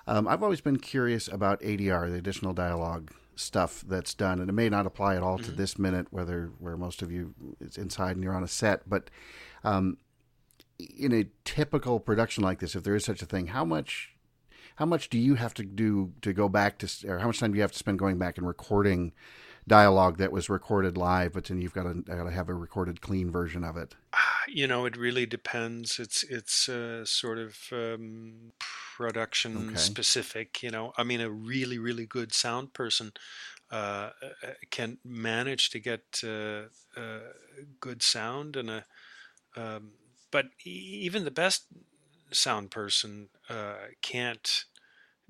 um, 0.07 0.28
I've 0.28 0.44
always 0.44 0.62
been 0.62 0.78
curious 0.78 1.28
about 1.28 1.62
ADR, 1.62 2.10
the 2.10 2.18
additional 2.18 2.54
dialogue 2.54 3.12
stuff 3.38 3.84
that's 3.88 4.13
done, 4.13 4.39
and 4.39 4.50
it 4.50 4.54
may 4.54 4.69
not 4.69 4.86
apply 4.86 5.16
at 5.16 5.24
all 5.24 5.38
mm-hmm. 5.38 5.45
to 5.45 5.51
this 5.51 5.78
minute, 5.80 6.07
whether 6.12 6.51
where 6.60 6.75
most 6.75 7.01
of 7.01 7.12
you 7.12 7.34
it's 7.60 7.78
inside 7.78 8.16
and 8.16 8.24
you're 8.24 8.36
on 8.36 8.44
a 8.44 8.48
set, 8.48 8.89
but 8.89 9.10
um, 9.63 9.98
in 10.78 11.13
a 11.13 11.25
typical 11.45 12.00
production 12.00 12.44
like 12.44 12.60
this, 12.60 12.75
if 12.75 12.84
there 12.84 12.95
is 12.95 13.06
such 13.06 13.22
a 13.22 13.25
thing, 13.25 13.48
how 13.48 13.66
much 13.66 14.13
how 14.75 14.86
much 14.86 15.10
do 15.10 15.18
you 15.18 15.36
have 15.36 15.54
to 15.56 15.63
do 15.63 16.13
to 16.22 16.34
go 16.34 16.48
back 16.48 16.78
to, 16.80 17.07
or 17.07 17.19
how 17.19 17.28
much 17.28 17.39
time 17.39 17.51
do 17.51 17.57
you 17.57 17.63
have 17.63 17.72
to 17.72 17.78
spend 17.78 17.98
going 17.98 18.18
back 18.18 18.38
and 18.38 18.48
recording 18.48 19.12
dialogue 19.67 20.17
that 20.17 20.31
was 20.31 20.49
recorded 20.49 20.97
live, 20.97 21.33
but 21.33 21.45
then 21.45 21.61
you've 21.61 21.73
got 21.73 21.83
to, 21.83 22.01
got 22.01 22.23
to 22.23 22.31
have 22.31 22.49
a 22.49 22.53
recorded 22.53 23.01
clean 23.01 23.29
version 23.29 23.63
of 23.63 23.77
it? 23.77 23.95
You 24.47 24.65
know, 24.67 24.85
it 24.85 24.95
really 24.95 25.25
depends. 25.25 25.99
It's 25.99 26.23
it's 26.23 26.69
uh, 26.69 27.03
sort 27.05 27.37
of 27.37 27.57
um, 27.71 28.53
production 28.95 29.69
okay. 29.69 29.75
specific. 29.75 30.63
You 30.63 30.71
know, 30.71 30.93
I 30.97 31.03
mean, 31.03 31.21
a 31.21 31.29
really 31.29 31.77
really 31.77 32.05
good 32.05 32.33
sound 32.33 32.73
person 32.73 33.11
uh, 33.69 34.11
uh 34.23 34.53
can 34.71 35.00
manage 35.03 35.69
to 35.71 35.79
get 35.79 36.21
uh, 36.24 36.69
uh, 37.00 37.19
good 37.79 38.01
sound 38.01 38.55
and 38.55 38.69
a. 38.69 38.86
Um, 39.55 39.91
but 40.31 40.45
even 40.63 41.24
the 41.24 41.31
best 41.31 41.65
sound 42.31 42.71
person 42.71 43.29
uh, 43.50 43.75
can't 44.01 44.65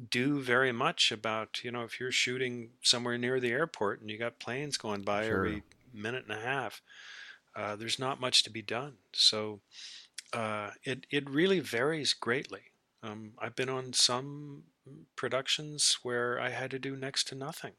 do 0.10 0.42
very 0.42 0.72
much 0.72 1.12
about 1.12 1.64
you 1.64 1.72
know 1.72 1.84
if 1.84 2.00
you're 2.00 2.12
shooting 2.12 2.70
somewhere 2.82 3.18
near 3.18 3.40
the 3.40 3.52
airport 3.52 4.00
and 4.00 4.10
you 4.12 4.18
got 4.18 4.40
planes 4.40 4.78
going 4.78 5.02
by 5.02 5.24
sure. 5.24 5.38
every 5.38 5.64
minute 5.94 6.24
and 6.28 6.38
a 6.38 6.42
half 6.42 6.82
uh, 7.58 7.76
there's 7.76 7.98
not 7.98 8.22
much 8.22 8.44
to 8.44 8.52
be 8.52 8.62
done. 8.62 8.94
So 9.14 9.62
uh, 10.32 10.70
it 10.84 11.08
it 11.10 11.30
really 11.30 11.60
varies 11.60 12.14
greatly. 12.14 12.72
Um, 13.02 13.32
I've 13.40 13.56
been 13.56 13.70
on 13.70 13.94
some 13.94 14.64
productions 15.16 15.98
where 16.04 16.40
I 16.40 16.50
had 16.50 16.72
to 16.72 16.80
do 16.80 16.96
next 16.96 17.28
to 17.30 17.36
nothing. 17.36 17.74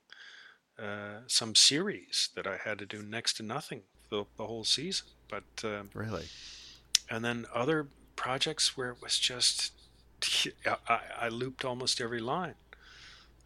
Uh, 0.79 1.21
some 1.27 1.55
series 1.55 2.31
that 2.35 2.47
I 2.47 2.57
had 2.57 2.79
to 2.79 2.87
do 2.87 3.03
next 3.03 3.35
to 3.35 3.43
nothing 3.43 3.83
the, 4.11 4.25
the 4.37 4.47
whole 4.47 4.63
season 4.63 5.09
but 5.29 5.43
um, 5.65 5.91
really? 5.93 6.27
and 7.11 7.25
then 7.25 7.47
other 7.53 7.89
projects 8.15 8.77
where 8.77 8.91
it 8.91 9.03
was 9.03 9.19
just 9.19 9.73
I, 10.89 11.01
I 11.21 11.29
looped 11.29 11.65
almost 11.65 12.01
every 12.01 12.21
line. 12.21 12.55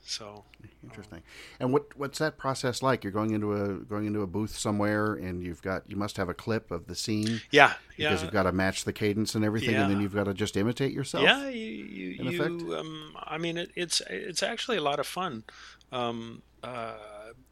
So 0.04 0.44
interesting. 0.82 1.18
Um, 1.18 1.24
and 1.60 1.72
what 1.72 1.96
what's 1.96 2.18
that 2.18 2.36
process 2.36 2.82
like? 2.82 3.04
You're 3.04 3.12
going 3.12 3.30
into 3.30 3.52
a 3.52 3.68
going 3.78 4.06
into 4.06 4.22
a 4.22 4.26
booth 4.26 4.56
somewhere, 4.56 5.14
and 5.14 5.42
you've 5.42 5.62
got 5.62 5.88
you 5.88 5.96
must 5.96 6.16
have 6.16 6.28
a 6.28 6.34
clip 6.34 6.72
of 6.72 6.86
the 6.88 6.96
scene. 6.96 7.40
Yeah, 7.52 7.74
because 7.96 8.18
yeah. 8.18 8.22
you've 8.22 8.32
got 8.32 8.42
to 8.44 8.52
match 8.52 8.84
the 8.84 8.92
cadence 8.92 9.36
and 9.36 9.44
everything, 9.44 9.74
yeah. 9.74 9.82
and 9.82 9.90
then 9.90 10.00
you've 10.00 10.14
got 10.14 10.24
to 10.24 10.34
just 10.34 10.56
imitate 10.56 10.92
yourself. 10.92 11.22
Yeah, 11.22 11.48
you, 11.48 11.84
you, 11.84 12.30
you 12.30 12.76
um, 12.76 13.16
I 13.16 13.38
mean, 13.38 13.56
it, 13.56 13.70
it's 13.76 14.02
it's 14.10 14.42
actually 14.42 14.76
a 14.76 14.82
lot 14.82 14.98
of 14.98 15.06
fun. 15.06 15.44
Um, 15.92 16.42
uh, 16.64 16.94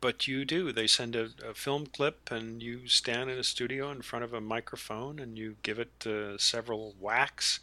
but 0.01 0.27
you 0.27 0.45
do. 0.45 0.73
They 0.73 0.87
send 0.87 1.15
a, 1.15 1.31
a, 1.47 1.55
film 1.55 1.87
clip, 1.87 2.31
and 2.31 2.63
you 2.63 2.87
stand 2.89 3.31
in 3.31 3.39
a 3.39 3.45
studio 3.45 3.91
in 3.91 4.03
front 4.03 4.25
of 4.25 4.33
a 4.33 4.41
microphone, 4.41 5.19
and 5.19 5.37
you 5.37 5.57
give 5.63 5.79
it 5.79 6.07
uh, 6.07 6.39
several 6.39 6.95
whacks, 6.99 7.61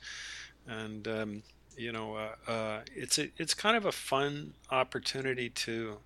and 0.68 1.08
um, 1.08 1.44
you 1.78 1.92
know, 1.92 2.16
uh, 2.16 2.52
uh, 2.52 2.80
it's 2.96 3.20
a, 3.20 3.30
it's 3.38 3.54
kind 3.54 3.78
of 3.78 3.86
a 3.86 3.92
fun 3.92 4.54
opportunity 4.72 5.50
to 5.50 6.00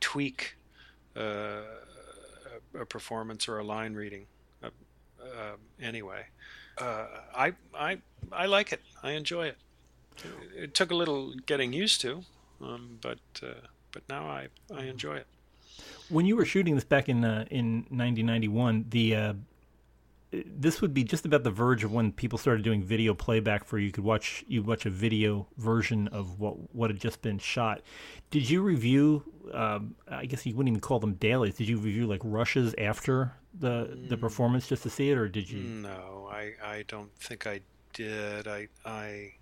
tweak 0.00 0.56
uh, 1.16 1.60
a, 2.78 2.84
performance 2.84 3.48
or 3.48 3.58
a 3.58 3.64
line 3.64 3.94
reading. 3.94 4.26
Uh, 4.62 4.70
uh, 5.22 5.56
anyway, 5.80 6.26
uh, 6.78 7.06
I 7.34 7.52
I 7.74 7.98
I 8.32 8.46
like 8.46 8.72
it. 8.72 8.80
I 9.02 9.12
enjoy 9.12 9.46
it. 9.46 9.56
It 10.56 10.74
took 10.74 10.90
a 10.90 10.94
little 10.94 11.34
getting 11.46 11.72
used 11.72 12.00
to, 12.02 12.24
um, 12.60 12.98
but 13.00 13.18
but 13.92 14.02
now 14.08 14.26
I 14.26 14.48
I 14.74 14.84
enjoy 14.84 15.16
it. 15.16 15.26
When 16.08 16.26
you 16.26 16.36
were 16.36 16.44
shooting 16.44 16.74
this 16.74 16.84
back 16.84 17.08
in 17.08 17.24
in 17.50 17.86
1991, 17.90 18.86
the 18.90 19.36
this 20.32 20.80
would 20.80 20.94
be 20.94 21.04
just 21.04 21.26
about 21.26 21.44
the 21.44 21.50
verge 21.50 21.84
of 21.84 21.92
when 21.92 22.10
people 22.10 22.38
started 22.38 22.64
doing 22.64 22.82
video 22.82 23.12
playback 23.12 23.64
for 23.64 23.78
you 23.78 23.92
could 23.92 24.04
watch 24.04 24.44
you 24.48 24.62
watch 24.62 24.86
a 24.86 24.90
video 24.90 25.46
version 25.58 26.08
of 26.08 26.40
what 26.40 26.74
what 26.74 26.90
had 26.90 26.98
just 26.98 27.20
been 27.22 27.38
shot. 27.38 27.82
Did 28.30 28.48
you 28.48 28.62
review? 28.62 29.24
Um, 29.52 29.94
I 30.08 30.24
guess 30.24 30.46
you 30.46 30.54
wouldn't 30.54 30.72
even 30.72 30.80
call 30.80 31.00
them 31.00 31.14
dailies. 31.14 31.56
Did 31.56 31.68
you 31.68 31.76
review 31.76 32.06
like 32.06 32.20
rushes 32.24 32.74
after 32.78 33.34
the 33.58 33.98
the 34.08 34.16
mm. 34.16 34.20
performance 34.20 34.66
just 34.66 34.82
to 34.84 34.90
see 34.90 35.10
it, 35.10 35.18
or 35.18 35.28
did 35.28 35.50
you? 35.50 35.62
No, 35.62 36.30
I 36.32 36.54
I 36.64 36.84
don't 36.88 37.14
think 37.18 37.46
I 37.46 37.60
did. 37.92 38.48
I 38.48 38.68
I 38.86 39.34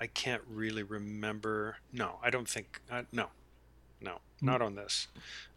I 0.00 0.06
can't 0.08 0.42
really 0.48 0.82
remember. 0.82 1.76
No, 1.92 2.18
I 2.22 2.30
don't 2.30 2.48
think. 2.48 2.80
Uh, 2.90 3.02
no, 3.12 3.28
no, 4.00 4.12
mm. 4.12 4.18
not 4.42 4.60
on 4.60 4.74
this. 4.74 5.06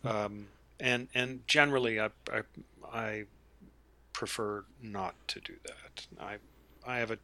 Um, 0.04 0.48
and 0.80 1.08
and 1.16 1.42
generally, 1.48 2.00
I, 2.00 2.10
I 2.32 2.42
I 2.94 3.24
prefer 4.20 4.66
not 4.84 5.16
to 5.30 5.40
do 5.40 5.54
that. 5.64 6.06
I 6.20 6.40
I 6.86 6.98
have 6.98 7.10
a 7.10 7.20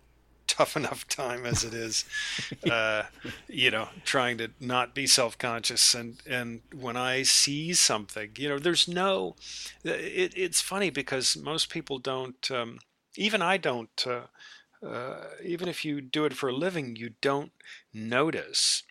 tough 0.48 0.78
enough 0.82 1.06
time 1.10 1.46
as 1.46 1.66
it 1.66 1.74
is, 1.74 2.06
uh, 2.72 3.04
you 3.50 3.70
know, 3.70 3.90
trying 4.06 4.38
to 4.38 4.50
not 4.62 4.96
be 4.96 5.06
self 5.06 5.38
conscious. 5.38 5.94
And, 5.94 6.22
and 6.26 6.62
when 6.74 6.96
I 6.96 7.24
see 7.24 7.74
something, 7.74 8.30
you 8.38 8.48
know, 8.48 8.60
there's 8.60 8.88
no, 8.88 9.36
it, 9.84 10.32
it's 10.38 10.62
funny 10.62 10.90
because 10.90 11.36
most 11.36 11.70
people 11.70 12.00
don't, 12.00 12.50
um, 12.50 12.80
even 13.18 13.42
I 13.42 13.58
don't, 13.58 14.06
uh, 14.08 14.86
uh, 14.86 15.26
even 15.44 15.68
if 15.68 15.84
you 15.84 16.00
do 16.00 16.24
it 16.24 16.34
for 16.34 16.48
a 16.48 16.56
living, 16.56 16.96
you 16.96 17.12
don't 17.20 17.52
notice 17.94 18.84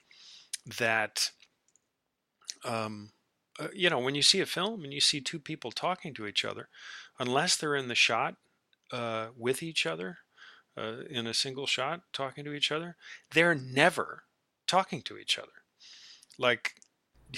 that, 0.78 1.30
um, 2.66 3.12
uh, 3.58 3.68
you 3.73 3.88
know, 3.88 3.99
when 3.99 4.14
you 4.14 4.23
see 4.23 4.40
a 4.40 4.46
film 4.46 4.84
and 4.84 4.92
you 4.92 5.00
see 5.00 5.20
two 5.20 5.38
people 5.38 5.70
talking 5.70 6.14
to 6.14 6.26
each 6.26 6.44
other, 6.44 6.68
unless 7.18 7.56
they're 7.56 7.76
in 7.76 7.88
the 7.88 7.94
shot 7.94 8.37
uh, 8.92 9.28
with 9.37 9.62
each 9.62 9.87
other 9.87 10.18
uh, 10.76 11.02
in 11.08 11.26
a 11.26 11.34
single 11.34 11.66
shot 11.66 12.02
talking 12.12 12.44
to 12.44 12.52
each 12.52 12.73
other, 12.73 12.96
they're 13.32 13.54
never 13.54 14.25
talking 14.66 15.02
to 15.02 15.16
each 15.16 15.38
other. 15.38 15.49
Like, 16.38 16.75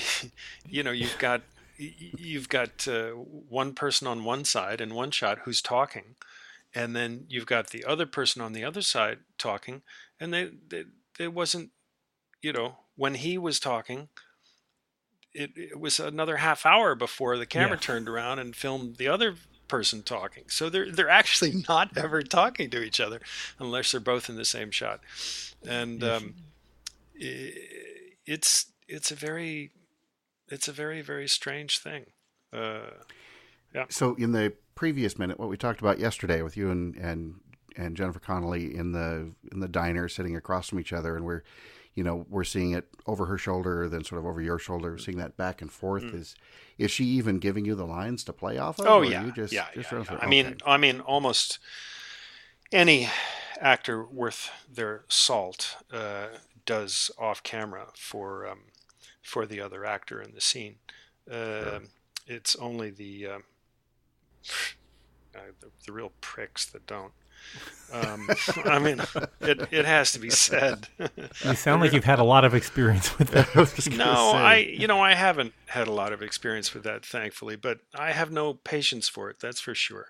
you 0.68 0.82
know, 0.82 0.92
you've 0.92 1.18
got 1.18 1.42
you've 1.78 2.48
got 2.48 2.88
uh, 2.88 3.10
one 3.10 3.74
person 3.74 4.06
on 4.06 4.24
one 4.24 4.44
side 4.44 4.80
in 4.80 4.94
one 4.94 5.10
shot 5.10 5.40
who's 5.44 5.60
talking, 5.60 6.16
and 6.74 6.96
then 6.96 7.26
you've 7.28 7.46
got 7.46 7.68
the 7.68 7.84
other 7.84 8.06
person 8.06 8.40
on 8.40 8.52
the 8.52 8.64
other 8.64 8.82
side 8.82 9.18
talking, 9.38 9.82
and 10.18 10.32
they, 10.32 10.50
they 10.68 10.84
it 11.18 11.34
wasn't, 11.34 11.70
you 12.42 12.52
know, 12.52 12.76
when 12.96 13.14
he 13.14 13.38
was 13.38 13.60
talking. 13.60 14.08
It, 15.36 15.52
it 15.56 15.78
was 15.78 16.00
another 16.00 16.38
half 16.38 16.64
hour 16.64 16.94
before 16.94 17.36
the 17.36 17.46
camera 17.46 17.76
yeah. 17.76 17.80
turned 17.80 18.08
around 18.08 18.38
and 18.38 18.56
filmed 18.56 18.96
the 18.96 19.08
other 19.08 19.34
person 19.68 20.02
talking. 20.02 20.44
So 20.48 20.70
they're 20.70 20.90
they're 20.90 21.10
actually 21.10 21.64
not 21.68 21.96
ever 21.96 22.22
talking 22.22 22.70
to 22.70 22.82
each 22.82 23.00
other 23.00 23.20
unless 23.58 23.92
they're 23.92 24.00
both 24.00 24.28
in 24.28 24.36
the 24.36 24.44
same 24.44 24.70
shot, 24.70 25.00
and 25.66 26.02
um, 26.02 26.34
it, 27.14 28.16
it's 28.24 28.66
it's 28.88 29.10
a 29.10 29.14
very 29.14 29.72
it's 30.48 30.68
a 30.68 30.72
very 30.72 31.02
very 31.02 31.28
strange 31.28 31.78
thing. 31.78 32.06
Uh, 32.52 32.90
yeah. 33.74 33.84
So 33.90 34.14
in 34.14 34.32
the 34.32 34.54
previous 34.74 35.18
minute, 35.18 35.38
what 35.38 35.48
we 35.48 35.56
talked 35.56 35.80
about 35.80 35.98
yesterday 35.98 36.42
with 36.42 36.56
you 36.56 36.70
and 36.70 36.94
and 36.96 37.40
and 37.76 37.96
Jennifer 37.96 38.20
Connelly 38.20 38.74
in 38.74 38.92
the 38.92 39.32
in 39.52 39.60
the 39.60 39.68
diner 39.68 40.08
sitting 40.08 40.36
across 40.36 40.68
from 40.68 40.80
each 40.80 40.92
other, 40.92 41.16
and 41.16 41.24
we're 41.24 41.42
you 41.96 42.04
know 42.04 42.24
we're 42.28 42.44
seeing 42.44 42.72
it 42.72 42.86
over 43.06 43.26
her 43.26 43.38
shoulder 43.38 43.88
then 43.88 44.04
sort 44.04 44.20
of 44.20 44.26
over 44.26 44.40
your 44.40 44.58
shoulder 44.58 44.96
seeing 44.96 45.16
that 45.16 45.36
back 45.36 45.60
and 45.60 45.72
forth 45.72 46.04
mm. 46.04 46.14
is 46.14 46.36
is 46.78 46.90
she 46.90 47.04
even 47.04 47.38
giving 47.38 47.64
you 47.64 47.74
the 47.74 47.86
lines 47.86 48.22
to 48.22 48.32
play 48.32 48.58
off 48.58 48.78
of 48.78 48.86
oh 48.86 49.02
yeah 49.02 49.28
just, 49.34 49.52
yeah, 49.52 49.66
just 49.74 49.90
yeah, 49.90 50.04
yeah. 50.08 50.18
i 50.20 50.26
mean 50.28 50.56
i 50.64 50.76
mean 50.76 51.00
almost 51.00 51.58
any 52.70 53.08
actor 53.60 54.04
worth 54.04 54.50
their 54.70 55.04
salt 55.08 55.76
uh, 55.92 56.26
does 56.66 57.10
off 57.18 57.42
camera 57.42 57.86
for 57.96 58.46
um, 58.46 58.60
for 59.22 59.46
the 59.46 59.60
other 59.60 59.84
actor 59.84 60.20
in 60.20 60.34
the 60.34 60.40
scene 60.40 60.76
uh, 61.30 61.34
sure. 61.34 61.80
it's 62.26 62.54
only 62.56 62.90
the, 62.90 63.26
uh, 63.26 63.38
the 65.60 65.70
the 65.86 65.92
real 65.92 66.12
pricks 66.20 66.66
that 66.66 66.86
don't 66.86 67.12
um, 67.92 68.28
I 68.64 68.78
mean, 68.78 69.00
it, 69.40 69.68
it 69.70 69.84
has 69.84 70.12
to 70.12 70.18
be 70.18 70.30
said. 70.30 70.88
you 71.44 71.54
sound 71.54 71.82
like 71.82 71.92
you've 71.92 72.04
had 72.04 72.18
a 72.18 72.24
lot 72.24 72.44
of 72.44 72.54
experience 72.54 73.18
with 73.18 73.28
that. 73.28 73.48
I 73.56 73.96
no, 73.96 74.32
I 74.32 74.56
you 74.56 74.86
know 74.86 75.00
I 75.00 75.14
haven't 75.14 75.52
had 75.66 75.88
a 75.88 75.92
lot 75.92 76.12
of 76.12 76.22
experience 76.22 76.74
with 76.74 76.82
that, 76.84 77.04
thankfully, 77.04 77.56
but 77.56 77.80
I 77.94 78.12
have 78.12 78.30
no 78.30 78.54
patience 78.54 79.08
for 79.08 79.30
it. 79.30 79.36
That's 79.40 79.60
for 79.60 79.74
sure. 79.74 80.08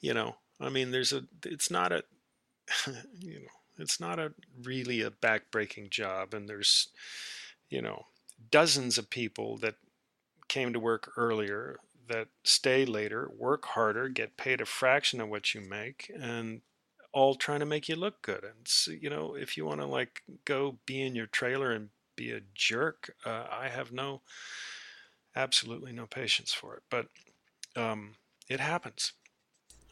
You 0.00 0.14
know, 0.14 0.36
I 0.60 0.68
mean, 0.68 0.90
there's 0.90 1.12
a. 1.12 1.24
It's 1.44 1.70
not 1.70 1.92
a. 1.92 2.04
You 3.18 3.40
know, 3.40 3.46
it's 3.78 4.00
not 4.00 4.18
a 4.18 4.32
really 4.62 5.02
a 5.02 5.10
backbreaking 5.10 5.90
job, 5.90 6.34
and 6.34 6.48
there's, 6.48 6.88
you 7.68 7.82
know, 7.82 8.06
dozens 8.50 8.96
of 8.98 9.10
people 9.10 9.56
that 9.58 9.74
came 10.48 10.72
to 10.72 10.80
work 10.80 11.12
earlier 11.16 11.78
that 12.10 12.28
stay 12.44 12.84
later, 12.84 13.30
work 13.36 13.64
harder, 13.64 14.08
get 14.08 14.36
paid 14.36 14.60
a 14.60 14.66
fraction 14.66 15.20
of 15.20 15.28
what 15.28 15.54
you 15.54 15.60
make, 15.60 16.10
and 16.20 16.60
all 17.12 17.34
trying 17.34 17.60
to 17.60 17.66
make 17.66 17.88
you 17.88 17.96
look 17.96 18.20
good. 18.22 18.44
And 18.44 18.66
so, 18.66 18.90
you 18.90 19.08
know, 19.08 19.34
if 19.34 19.56
you 19.56 19.64
want 19.64 19.80
to 19.80 19.86
like 19.86 20.22
go 20.44 20.78
be 20.86 21.00
in 21.00 21.14
your 21.14 21.26
trailer 21.26 21.70
and 21.70 21.88
be 22.16 22.32
a 22.32 22.40
jerk, 22.54 23.14
uh, 23.24 23.46
I 23.50 23.68
have 23.68 23.92
no, 23.92 24.22
absolutely 25.34 25.92
no 25.92 26.06
patience 26.06 26.52
for 26.52 26.74
it. 26.76 26.82
But 26.90 27.06
um, 27.76 28.16
it 28.48 28.60
happens, 28.60 29.12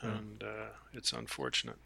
hmm. 0.00 0.08
and 0.08 0.42
uh, 0.42 0.70
it's 0.92 1.12
unfortunate. 1.12 1.78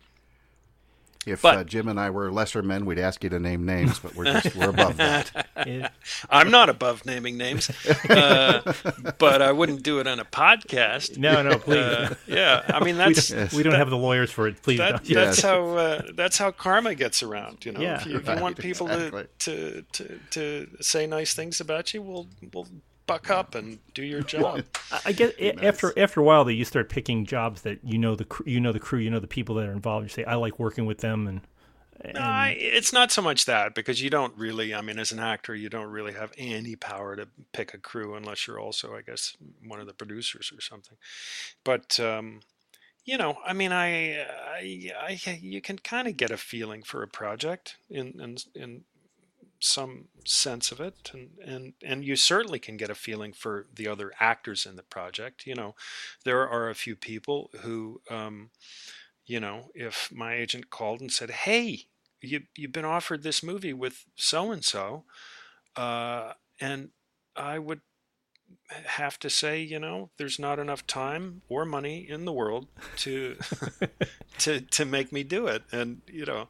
If 1.25 1.43
but, 1.43 1.57
uh, 1.57 1.65
Jim 1.65 1.89
and 1.89 2.01
I 2.01 2.11
were 2.11 2.33
lesser 2.33 2.63
men, 2.63 2.85
we'd 2.85 2.99
ask 2.99 3.23
you 3.23 3.31
to 3.31 3.39
name 3.39 3.65
names, 3.65 4.01
but 4.01 4.17
we're 4.17 4.25
just 4.25 4.57
we're 4.57 4.71
above 4.71 4.97
that. 4.97 5.47
I'm 6.31 6.51
not 6.51 6.69
above 6.69 7.07
naming 7.07 7.37
names, 7.37 7.71
uh, 8.11 8.75
but 9.19 9.41
I 9.41 9.53
wouldn't 9.53 9.85
do 9.85 10.01
it 10.01 10.09
on 10.09 10.19
a 10.19 10.25
podcast. 10.25 11.19
No, 11.19 11.43
no, 11.43 11.59
please. 11.59 11.79
Uh, 11.79 12.15
yeah, 12.27 12.63
I 12.67 12.83
mean 12.83 12.97
that's 12.97 13.31
we 13.31 13.37
don't, 13.37 13.53
we 13.53 13.63
don't 13.63 13.73
that, 13.73 13.79
have 13.79 13.91
the 13.91 13.97
lawyers 13.97 14.33
for 14.33 14.49
it. 14.49 14.63
Please, 14.63 14.79
that, 14.79 15.05
that's 15.05 15.09
yes. 15.09 15.43
how 15.43 15.77
uh, 15.77 16.03
that's 16.15 16.39
how 16.39 16.51
karma 16.51 16.95
gets 16.97 17.23
around. 17.23 17.65
You 17.65 17.73
know, 17.73 17.81
yeah, 17.81 18.01
if, 18.01 18.07
you, 18.07 18.17
if 18.17 18.27
you 18.27 18.37
want 18.37 18.59
people 18.59 18.89
exactly. 18.89 19.27
to, 19.41 19.83
to 19.93 20.19
to 20.31 20.67
to 20.67 20.83
say 20.83 21.07
nice 21.07 21.35
things 21.35 21.61
about 21.61 21.95
you, 21.95 22.03
we'll 22.03 22.27
we'll 22.53 22.67
buck 23.07 23.31
up 23.31 23.55
and 23.55 23.79
do 23.95 24.03
your 24.03 24.23
job. 24.23 24.65
I 25.05 25.13
guess 25.13 25.33
after 25.63 25.93
after 25.99 26.21
a 26.21 26.25
while, 26.25 26.45
that 26.45 26.55
you 26.55 26.65
start 26.65 26.89
picking 26.89 27.27
jobs 27.27 27.63
that 27.63 27.79
you 27.83 27.99
know 27.99 28.15
the 28.15 28.27
you 28.45 28.61
know 28.61 28.73
the 28.73 28.81
crew, 28.81 28.99
you 28.99 29.11
know 29.11 29.21
the 29.21 29.27
people 29.27 29.55
that 29.57 29.67
are 29.67 29.73
involved. 29.73 30.05
You 30.05 30.09
say, 30.09 30.25
I 30.25 30.35
like 30.35 30.59
working 30.59 30.87
with 30.87 30.99
them, 30.99 31.27
and, 31.27 31.41
and... 32.01 32.15
No, 32.15 32.45
it's 32.55 32.93
not 32.93 33.11
so 33.11 33.23
much 33.23 33.45
that 33.47 33.75
because 33.75 34.03
you 34.03 34.11
don't 34.11 34.37
really. 34.37 34.75
I 34.75 34.81
mean, 34.81 34.99
as 34.99 35.13
an 35.13 35.19
actor, 35.19 35.55
you 35.55 35.69
don't 35.69 35.91
really 35.91 36.13
have 36.13 36.33
any 36.39 36.77
power 36.77 37.17
to 37.17 37.29
pick 37.53 37.75
a 37.75 37.79
crew 37.79 38.15
unless 38.15 38.47
you're 38.47 38.61
also, 38.61 38.95
I 38.95 39.03
guess, 39.03 39.37
one 39.67 39.81
of 39.81 39.87
the 39.87 39.95
producers 39.95 40.53
or 40.57 40.61
something. 40.61 40.97
But 41.65 41.99
um, 42.01 42.41
you 43.05 43.19
know, 43.19 43.37
I 43.45 43.53
mean, 43.53 43.73
I, 43.73 44.21
I, 44.21 44.91
I 45.01 45.39
you 45.41 45.61
can 45.61 45.79
kind 45.79 46.07
of 46.07 46.17
get 46.17 46.31
a 46.31 46.37
feeling 46.37 46.83
for 46.83 47.03
a 47.03 47.09
project 47.09 47.77
in 47.91 48.21
in 48.21 48.37
in 48.55 48.85
some 49.63 50.07
sense 50.25 50.73
of 50.73 50.81
it 50.81 51.11
and 51.13 51.31
and 51.45 51.73
and 51.85 52.05
you 52.05 52.17
certainly 52.17 52.59
can 52.59 52.77
get 52.77 52.91
a 52.91 52.95
feeling 52.95 53.33
for 53.33 53.67
the 53.75 53.87
other 53.87 54.13
actors 54.19 54.67
in 54.67 54.77
the 54.77 54.83
project 54.83 55.47
you 55.47 55.55
know. 55.55 55.75
There 56.25 56.49
are 56.49 56.69
a 56.69 56.75
few 56.75 56.97
people 56.97 57.51
who 57.61 58.01
um, 58.11 58.51
you 59.27 59.41
know 59.41 59.71
if 59.75 60.11
my 60.13 60.35
agent 60.35 60.71
called 60.71 61.01
and 61.01 61.13
said 61.13 61.31
hey 61.31 61.87
you 62.21 62.43
you've 62.57 62.73
been 62.73 62.85
offered 62.85 63.23
this 63.23 63.43
movie 63.43 63.73
with 63.73 64.05
so 64.17 64.51
and 64.53 64.65
so 64.65 65.05
and 65.77 66.91
I 67.37 67.59
would 67.59 67.81
have 68.69 69.19
to 69.21 69.31
say, 69.31 69.61
you 69.61 69.79
know, 69.79 70.11
there's 70.17 70.39
not 70.39 70.59
enough 70.59 70.87
time 70.87 71.43
or 71.49 71.65
money 71.65 72.07
in 72.09 72.25
the 72.25 72.33
world 72.33 72.69
to 72.99 73.37
to 74.39 74.61
to 74.61 74.85
make 74.85 75.13
me 75.13 75.23
do 75.23 75.47
it, 75.47 75.63
and 75.73 76.03
you 76.07 76.25
know, 76.25 76.49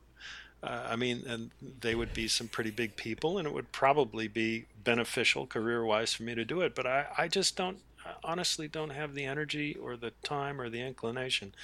uh, 0.63 0.87
I 0.91 0.97
mean, 0.97 1.25
and 1.27 1.51
they 1.81 1.95
would 1.95 2.15
be 2.15 2.29
some 2.29 2.47
pretty 2.47 2.71
big 2.71 2.95
people, 2.95 3.37
and 3.37 3.49
it 3.49 3.53
would 3.53 3.73
probably 3.73 4.29
be 4.29 4.67
beneficial 4.85 5.47
career 5.47 5.85
wise 5.85 6.15
for 6.15 6.23
me 6.23 6.35
to 6.37 6.45
do 6.45 6.61
it. 6.61 6.75
But 6.75 6.87
I, 6.87 7.07
I 7.19 7.29
just 7.29 7.57
don't, 7.57 7.79
honestly, 8.23 8.69
don't 8.69 8.91
have 8.91 9.15
the 9.15 9.25
energy 9.25 9.75
or 9.75 9.97
the 9.97 10.13
time 10.23 10.61
or 10.61 10.69
the 10.69 10.81
inclination 10.81 11.55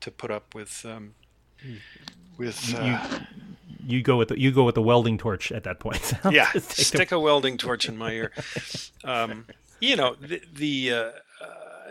to 0.00 0.10
put 0.10 0.30
up 0.30 0.54
with. 0.54 0.84
Um, 0.84 1.14
with 2.36 2.74
uh, 2.76 3.20
you, 3.84 3.98
you, 3.98 4.02
go 4.02 4.16
with 4.16 4.28
the, 4.28 4.40
you 4.40 4.50
go 4.50 4.64
with 4.64 4.74
the 4.74 4.82
welding 4.82 5.18
torch 5.18 5.52
at 5.52 5.62
that 5.62 5.78
point. 5.78 6.12
yeah, 6.30 6.50
stick 6.58 7.10
the... 7.10 7.16
a 7.16 7.20
welding 7.20 7.56
torch 7.56 7.88
in 7.88 7.96
my 7.96 8.10
ear. 8.10 8.32
Um, 9.04 9.46
you 9.78 9.94
know, 9.94 10.16
the, 10.20 10.42
the 10.52 10.92
uh, 10.92 10.96
uh, 10.96 11.12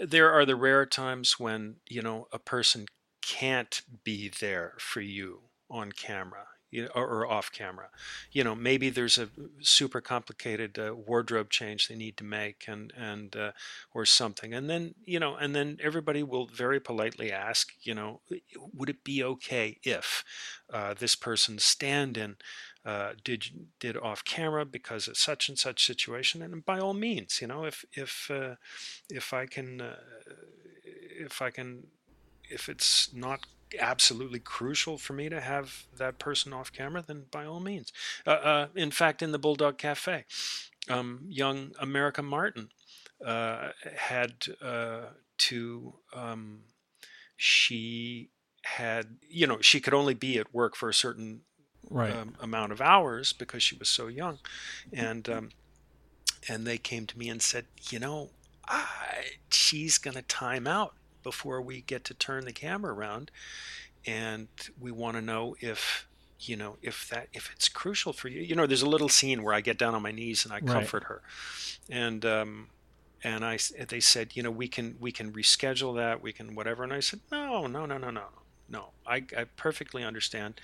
there 0.04 0.34
are 0.34 0.46
the 0.46 0.58
rare 0.58 0.86
times 0.86 1.40
when 1.40 1.76
you 1.88 2.02
know 2.02 2.28
a 2.34 2.40
person 2.40 2.88
can't 3.22 3.82
be 4.04 4.30
there 4.42 4.74
for 4.78 5.00
you 5.00 5.40
on 5.72 5.92
camera. 5.92 6.48
you 6.72 6.84
know, 6.84 6.90
or, 6.96 7.06
or, 7.06 7.28
off 7.28 7.52
camera. 7.52 7.90
You 8.32 8.46
know, 8.46 8.56
maybe 8.56 8.90
there's 8.90 9.18
a 9.18 9.30
super 9.60 10.00
complicated 10.00 10.80
uh, 10.80 10.96
wardrobe 10.96 11.50
change 11.50 11.88
they 11.88 11.96
need 11.96 12.16
to 12.18 12.24
make, 12.24 12.64
and 12.68 12.94
and 12.98 13.36
uh, 13.36 13.52
or 13.94 14.06
something, 14.06 14.54
and 14.54 14.70
then 14.70 14.96
you 15.04 15.20
know, 15.20 15.36
and 15.36 15.54
then 15.54 15.78
everybody 15.84 16.24
will 16.24 16.48
very 16.48 16.80
politely 16.80 17.32
ask, 17.32 17.74
you 17.82 17.94
know, 17.94 18.22
would 18.74 18.90
it 18.90 19.04
be 19.04 19.22
okay 19.24 19.80
if 19.84 20.24
uh, 20.72 20.94
this 20.94 21.16
person's 21.16 21.66
stand-in 21.66 22.38
uh, 22.86 23.12
did 23.24 23.68
did 23.80 23.98
off 23.98 24.24
camera 24.24 24.66
because 24.66 25.08
of 25.08 25.18
such 25.18 25.50
and 25.50 25.60
such 25.60 25.86
situation, 25.86 26.42
and 26.42 26.66
by 26.66 26.80
all 26.80 26.94
means, 26.94 27.42
you 27.42 27.48
know, 27.48 27.66
if 27.66 27.86
if 27.94 28.32
uh, 28.32 28.56
if 29.10 29.34
I 29.34 29.46
can 29.46 29.82
uh, 29.82 29.98
if 30.86 31.42
I 31.42 31.52
can 31.52 31.88
if 32.50 32.70
it's 32.70 33.14
not 33.14 33.46
absolutely 33.80 34.40
crucial 34.40 34.98
for 34.98 35.14
me 35.14 35.30
to 35.30 35.42
have 35.42 35.86
that 35.98 36.20
person 36.20 36.54
off 36.54 36.72
camera, 36.72 37.04
then 37.06 37.26
by 37.32 37.46
all 37.46 37.60
means. 37.60 37.92
Uh, 38.26 38.30
uh, 38.30 38.68
in 38.76 38.92
fact, 38.92 39.22
in 39.22 39.32
the 39.32 39.40
Bulldog 39.40 39.78
Cafe, 39.78 40.26
um, 40.90 41.22
young 41.28 41.72
America 41.80 42.22
Martin 42.22 42.70
uh, 43.26 43.70
had 43.98 44.34
uh, 44.62 45.08
to, 45.38 45.94
um, 46.14 46.62
she 47.38 48.30
had, 48.64 49.18
you 49.30 49.48
know, 49.48 49.60
she 49.62 49.80
could 49.80 49.94
only 49.94 50.14
be 50.14 50.38
at 50.38 50.54
work 50.54 50.76
for 50.76 50.90
a 50.90 50.94
certain 50.94 51.42
right. 51.90 52.16
um, 52.16 52.36
amount 52.40 52.72
of 52.72 52.82
hours 52.82 53.34
because 53.34 53.64
she 53.64 53.76
was 53.78 53.90
so 53.90 54.08
young. 54.08 54.40
And, 54.94 55.28
um, 55.30 55.50
and 56.48 56.66
they 56.66 56.78
came 56.78 57.06
to 57.08 57.18
me 57.18 57.30
and 57.30 57.42
said, 57.42 57.66
you 57.90 58.00
know, 58.00 58.30
I, 58.68 58.86
she's 59.52 59.98
going 59.98 60.16
to 60.16 60.22
time 60.22 60.68
out 60.68 60.94
before 61.24 61.62
we 61.62 61.82
get 61.82 62.04
to 62.06 62.14
turn 62.14 62.46
the 62.46 62.54
camera 62.54 62.94
around 62.94 63.32
and 64.06 64.48
we 64.80 64.92
want 64.92 65.16
to 65.16 65.22
know 65.22 65.56
if 65.60 66.08
you 66.40 66.56
know 66.56 66.78
if 66.82 67.08
that 67.10 67.28
if 67.34 67.52
it's 67.54 67.70
crucial 67.70 68.14
for 68.14 68.28
you. 68.28 68.42
You 68.42 68.56
know 68.56 68.66
there's 68.66 68.82
a 68.82 68.90
little 68.90 69.10
scene 69.10 69.44
where 69.44 69.54
i 69.54 69.62
get 69.62 69.78
down 69.78 69.94
on 69.94 70.02
my 70.02 70.12
knees 70.12 70.44
and 70.44 70.54
i 70.54 70.60
comfort 70.60 71.04
right. 71.04 71.10
her. 71.10 71.22
And 71.90 72.26
um 72.26 72.68
and 73.24 73.46
i 73.46 73.60
they 73.88 74.00
said 74.00 74.36
you 74.36 74.44
know 74.44 74.52
we 74.52 74.68
can 74.68 74.96
we 75.00 75.12
can 75.12 75.32
reschedule 75.32 75.96
that 75.98 76.22
we 76.22 76.34
can 76.34 76.56
whatever. 76.56 76.84
And 76.84 76.94
i 76.94 77.00
said 77.00 77.20
no 77.32 77.68
no 77.68 77.86
no 77.86 77.98
no 77.98 78.10
no 78.10 78.24
no. 78.70 78.90
I 79.06 79.24
i 79.38 79.46
perfectly 79.56 80.04
understand. 80.04 80.60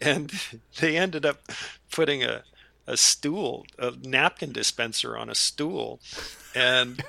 And 0.00 0.32
they 0.80 0.96
ended 0.96 1.26
up 1.26 1.42
putting 1.90 2.22
a 2.22 2.44
a 2.88 2.96
stool, 2.96 3.66
a 3.78 3.92
napkin 4.02 4.50
dispenser 4.50 5.16
on 5.16 5.28
a 5.28 5.34
stool, 5.34 6.00
and 6.54 7.04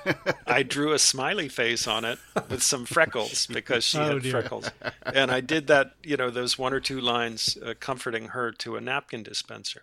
I 0.46 0.62
drew 0.62 0.92
a 0.92 0.98
smiley 0.98 1.48
face 1.48 1.88
on 1.88 2.04
it 2.04 2.18
with 2.50 2.62
some 2.62 2.84
freckles 2.84 3.46
because 3.46 3.82
she 3.82 3.98
oh, 3.98 4.14
had 4.14 4.22
dear. 4.22 4.30
freckles, 4.30 4.70
and 5.06 5.30
I 5.30 5.40
did 5.40 5.68
that, 5.68 5.94
you 6.02 6.18
know, 6.18 6.30
those 6.30 6.58
one 6.58 6.74
or 6.74 6.80
two 6.80 7.00
lines 7.00 7.56
uh, 7.64 7.72
comforting 7.80 8.28
her 8.28 8.52
to 8.52 8.76
a 8.76 8.80
napkin 8.80 9.22
dispenser, 9.22 9.82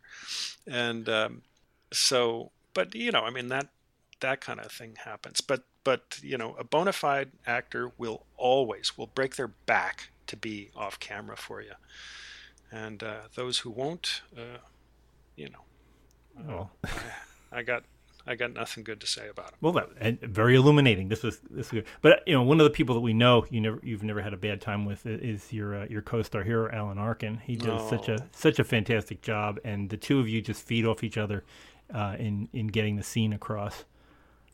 and 0.67 1.09
um, 1.09 1.41
so, 1.91 2.51
but 2.75 2.93
you 2.93 3.11
know, 3.11 3.21
I 3.21 3.31
mean 3.31 3.47
that 3.47 3.69
that 4.19 4.39
kind 4.39 4.59
of 4.59 4.71
thing 4.71 4.97
happens, 5.03 5.41
but 5.41 5.63
but 5.83 6.19
you 6.21 6.37
know, 6.37 6.55
a 6.59 6.63
bona 6.63 6.93
fide 6.93 7.31
actor 7.47 7.91
will 7.97 8.23
always 8.37 8.95
will 8.97 9.07
break 9.07 9.35
their 9.35 9.47
back 9.47 10.09
to 10.27 10.37
be 10.37 10.69
off 10.75 10.99
camera 10.99 11.37
for 11.37 11.59
you, 11.59 11.73
and 12.71 13.01
uh, 13.01 13.21
those 13.33 13.59
who 13.59 13.71
won't, 13.71 14.21
uh, 14.37 14.59
you 15.35 15.49
know 15.49 15.61
Oh, 16.49 16.69
I 17.51 17.63
got 17.63 17.83
I 18.27 18.35
got 18.35 18.53
nothing 18.53 18.83
good 18.83 18.99
to 18.99 19.07
say 19.07 19.29
about 19.29 19.51
him. 19.51 19.57
Well, 19.61 19.73
that 19.73 19.89
and 19.99 20.19
very 20.19 20.55
illuminating. 20.55 21.07
This 21.07 21.23
was 21.23 21.39
this 21.49 21.71
was 21.71 21.81
good. 21.81 21.85
But 22.01 22.23
you 22.27 22.33
know, 22.33 22.43
one 22.43 22.59
of 22.59 22.65
the 22.65 22.69
people 22.69 22.93
that 22.95 23.01
we 23.01 23.13
know 23.13 23.45
you 23.49 23.61
never 23.61 23.79
you've 23.81 24.03
never 24.03 24.21
had 24.21 24.33
a 24.33 24.37
bad 24.37 24.59
time 24.59 24.85
with 24.85 25.05
is 25.05 25.53
your 25.53 25.83
uh, 25.83 25.85
your 25.89 26.01
co-star 26.01 26.43
here, 26.43 26.67
Alan 26.67 26.97
Arkin. 26.97 27.37
He 27.37 27.55
does 27.55 27.81
oh. 27.81 27.89
such 27.89 28.09
a 28.09 28.27
such 28.33 28.59
a 28.59 28.63
fantastic 28.65 29.21
job, 29.21 29.59
and 29.63 29.89
the 29.89 29.97
two 29.97 30.19
of 30.19 30.27
you 30.27 30.41
just 30.41 30.61
feed 30.61 30.85
off 30.85 31.03
each 31.03 31.17
other 31.17 31.45
uh, 31.93 32.17
in 32.19 32.49
in 32.53 32.67
getting 32.67 32.97
the 32.97 33.03
scene 33.03 33.31
across. 33.31 33.85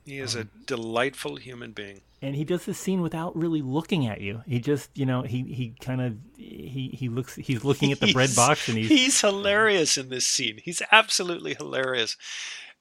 He 0.05 0.19
is 0.19 0.35
um, 0.35 0.41
a 0.41 0.65
delightful 0.65 1.37
human 1.37 1.71
being. 1.71 2.01
And 2.21 2.35
he 2.35 2.43
does 2.43 2.65
this 2.65 2.77
scene 2.77 3.01
without 3.01 3.35
really 3.35 3.61
looking 3.61 4.07
at 4.07 4.21
you. 4.21 4.43
He 4.47 4.59
just, 4.59 4.89
you 4.97 5.05
know, 5.05 5.23
he 5.23 5.43
he 5.43 5.75
kind 5.81 6.01
of 6.01 6.17
he 6.37 6.89
he 6.93 7.09
looks 7.09 7.35
he's 7.35 7.63
looking 7.63 7.91
at 7.91 7.99
the 7.99 8.07
he's, 8.07 8.13
bread 8.13 8.35
box 8.35 8.67
and 8.69 8.77
he's 8.77 8.87
he's 8.87 9.21
hilarious 9.21 9.97
in 9.97 10.09
this 10.09 10.25
scene. 10.25 10.59
He's 10.63 10.81
absolutely 10.91 11.53
hilarious. 11.55 12.15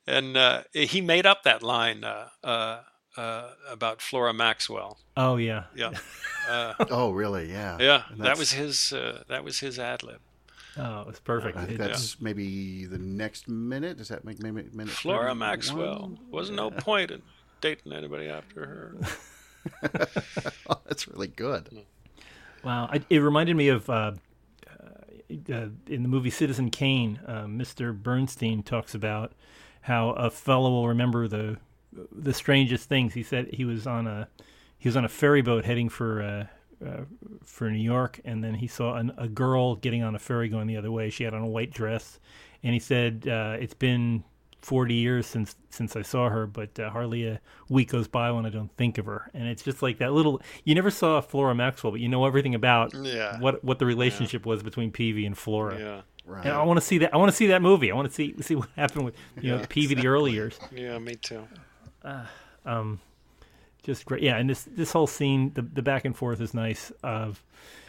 And 0.07 0.37
uh, 0.37 0.63
he 0.73 1.01
made 1.01 1.27
up 1.27 1.43
that 1.45 1.63
line 1.63 2.05
uh, 2.05 2.29
uh, 2.43 2.81
uh 3.17 3.51
about 3.69 4.01
Flora 4.01 4.33
Maxwell. 4.33 4.99
Oh 5.17 5.37
yeah. 5.37 5.65
Yeah. 5.75 5.93
Uh, 6.51 6.75
oh 6.91 7.13
really? 7.13 7.49
Yeah. 7.49 7.79
Yeah. 7.79 8.03
That 8.19 8.37
was 8.37 8.51
his 8.51 8.93
uh, 8.93 9.23
that 9.29 9.45
was 9.45 9.61
his 9.61 9.79
ad 9.79 10.03
lib. 10.03 10.19
Oh, 10.77 11.05
it's 11.09 11.21
perfect. 11.21 11.57
I 11.59 11.67
think 11.67 11.79
that's 11.79 12.15
yeah. 12.15 12.25
maybe 12.25 12.87
the 12.87 12.99
next 12.99 13.49
minute. 13.49 13.99
Does 13.99 14.09
that 14.09 14.25
make 14.25 14.43
maybe 14.43 14.69
minute? 14.73 14.93
Flora 14.93 15.35
Maxwell 15.35 16.17
wasn't 16.31 16.59
yeah. 16.59 16.65
no 16.65 16.71
point 16.71 17.11
in 17.11 17.23
dating 17.61 17.93
anybody 17.93 18.29
after 18.29 18.67
her. 18.67 18.97
oh, 20.69 20.81
that's 20.87 21.07
really 21.09 21.29
good. 21.29 21.85
Wow, 22.65 22.89
I, 22.91 23.03
it 23.11 23.19
reminded 23.19 23.57
me 23.57 23.69
of 23.69 23.91
uh, 23.91 24.13
uh, 25.53 25.67
in 25.87 26.03
the 26.03 26.09
movie 26.09 26.31
Citizen 26.31 26.71
Kane. 26.71 27.21
Uh, 27.27 27.45
Mr. 27.45 27.95
Bernstein 27.95 28.63
talks 28.63 28.95
about 28.95 29.33
how 29.83 30.11
a 30.11 30.31
fellow 30.31 30.71
will 30.71 30.89
remember 30.89 31.29
the 31.29 31.59
the 32.11 32.33
strangest 32.33 32.89
things. 32.89 33.15
He 33.15 33.23
said 33.23 33.49
he 33.53 33.65
was 33.65 33.87
on 33.87 34.07
a 34.07 34.29
he 34.79 34.89
was 34.89 34.97
on 34.97 35.05
a 35.05 35.09
ferry 35.09 35.43
boat 35.43 35.65
heading 35.65 35.89
for 35.89 36.49
uh, 36.85 37.05
for 37.45 37.71
New 37.71 37.79
York, 37.79 38.21
and 38.25 38.43
then 38.43 38.55
he 38.55 38.67
saw 38.67 38.95
an, 38.97 39.13
a 39.19 39.29
girl 39.29 39.77
getting 39.77 40.03
on 40.03 40.15
a 40.15 40.19
ferry 40.19 40.49
going 40.49 40.67
the 40.67 40.77
other 40.77 40.91
way. 40.91 41.11
She 41.11 41.25
had 41.25 41.35
on 41.35 41.43
a 41.43 41.49
white 41.49 41.73
dress, 41.73 42.19
and 42.63 42.73
he 42.73 42.81
said, 42.81 43.27
uh, 43.29 43.57
"It's 43.59 43.75
been 43.75 44.25
40 44.61 44.95
years 44.95 45.27
since 45.27 45.57
since 45.71 45.97
I 45.97 46.03
saw 46.03 46.29
her, 46.29 46.47
but 46.47 46.79
uh, 46.79 46.91
hardly 46.91 47.27
a 47.27 47.41
week 47.69 47.91
goes 47.91 48.09
by 48.09 48.31
when 48.31 48.47
I 48.47 48.51
don't 48.51 48.75
think 48.77 48.99
of 48.99 49.07
her." 49.07 49.31
And 49.35 49.49
it's 49.49 49.63
just 49.63 49.83
like 49.83 49.99
that 49.99 50.13
little. 50.13 50.41
You 50.65 50.75
never 50.75 50.91
saw 50.91 51.21
Flora 51.21 51.55
Maxwell, 51.55 51.93
but 51.93 52.01
you 52.01 52.09
know 52.09 52.25
everything 52.25 52.55
about 52.55 52.95
yeah. 52.95 53.39
what 53.41 53.63
what 53.65 53.79
the 53.79 53.87
relationship 53.87 54.45
yeah. 54.45 54.51
was 54.51 54.63
between 54.63 54.93
Peevy 54.93 55.27
and 55.27 55.37
Flora. 55.37 55.79
Yeah. 55.79 56.01
Right. 56.25 56.47
And 56.47 56.55
I 56.55 56.63
want 56.63 56.79
to 56.79 56.87
see 56.87 56.99
that. 56.99 57.13
I 57.13 57.17
want 57.17 57.31
to 57.31 57.37
see 57.37 57.49
that 57.49 57.63
movie. 57.63 57.91
I 57.91 57.95
want 57.95 58.09
to 58.09 58.15
see 58.15 58.35
see 58.41 58.55
what 58.55 58.69
happened 58.77 59.05
with 59.05 59.15
you 59.41 59.51
know 59.51 59.59
Peevy 59.59 60.01
the 60.01 60.07
early 60.07 60.33
years. 60.33 60.59
Yeah, 60.73 60.99
me 60.99 61.17
too. 61.17 61.47
Uh, 62.05 62.27
um, 62.65 63.01
just 63.83 64.05
great. 64.05 64.23
Yeah, 64.23 64.37
and 64.37 64.49
this 64.49 64.65
this 64.65 64.93
whole 64.93 65.07
scene, 65.07 65.53
the 65.55 65.63
the 65.63 65.83
back 65.83 66.05
and 66.05 66.17
forth 66.17 66.41
is 66.41 66.55
nice. 66.55 66.93
Of, 67.03 67.43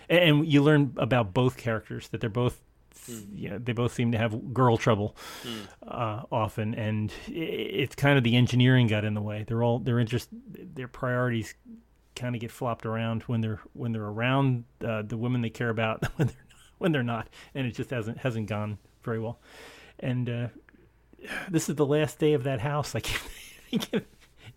and 0.10 0.46
you 0.46 0.64
learn 0.64 0.94
about 0.98 1.34
both 1.34 1.58
characters 1.58 2.10
that 2.10 2.22
they're 2.22 2.30
both, 2.30 2.62
mm. 3.10 3.26
you 3.34 3.50
know, 3.50 3.58
they 3.58 3.74
both 3.74 3.94
seem 3.94 4.12
to 4.12 4.18
have 4.18 4.54
girl 4.54 4.78
trouble 4.78 5.16
mm. 5.44 5.68
uh, 5.88 6.24
often, 6.32 6.74
and 6.76 7.12
it's 7.28 7.96
kind 7.96 8.18
of 8.18 8.24
the 8.24 8.36
engineering 8.36 8.88
got 8.88 9.06
in 9.06 9.14
the 9.14 9.22
way. 9.22 9.44
They're 9.48 9.64
all 9.64 9.80
their 9.80 10.00
interest, 10.00 10.30
their 10.32 10.88
priorities, 10.88 11.54
kind 12.16 12.36
of 12.36 12.42
get 12.42 12.52
flopped 12.52 12.86
around 12.86 13.24
when 13.24 13.42
they're 13.42 13.62
when 13.74 13.92
they're 13.92 14.04
around 14.04 14.66
uh, 14.86 15.04
the 15.04 15.18
women 15.18 15.42
they 15.42 15.50
care 15.50 15.70
about 15.70 16.04
when 16.18 16.28
they're 16.28 16.38
when 16.80 16.92
they're 16.92 17.04
not, 17.04 17.30
and 17.54 17.68
it 17.68 17.72
just 17.72 17.92
hasn't 17.92 18.18
hasn't 18.18 18.48
gone 18.48 18.78
very 19.04 19.20
well. 19.20 19.40
And 20.00 20.30
uh, 20.30 20.48
this 21.50 21.70
is 21.70 21.76
the 21.76 21.86
last 21.86 22.20
day 22.20 22.34
of 22.34 22.44
that 22.44 22.60
house. 22.60 22.96
I 22.96 23.00
keep 23.00 23.18
thinking 23.70 24.02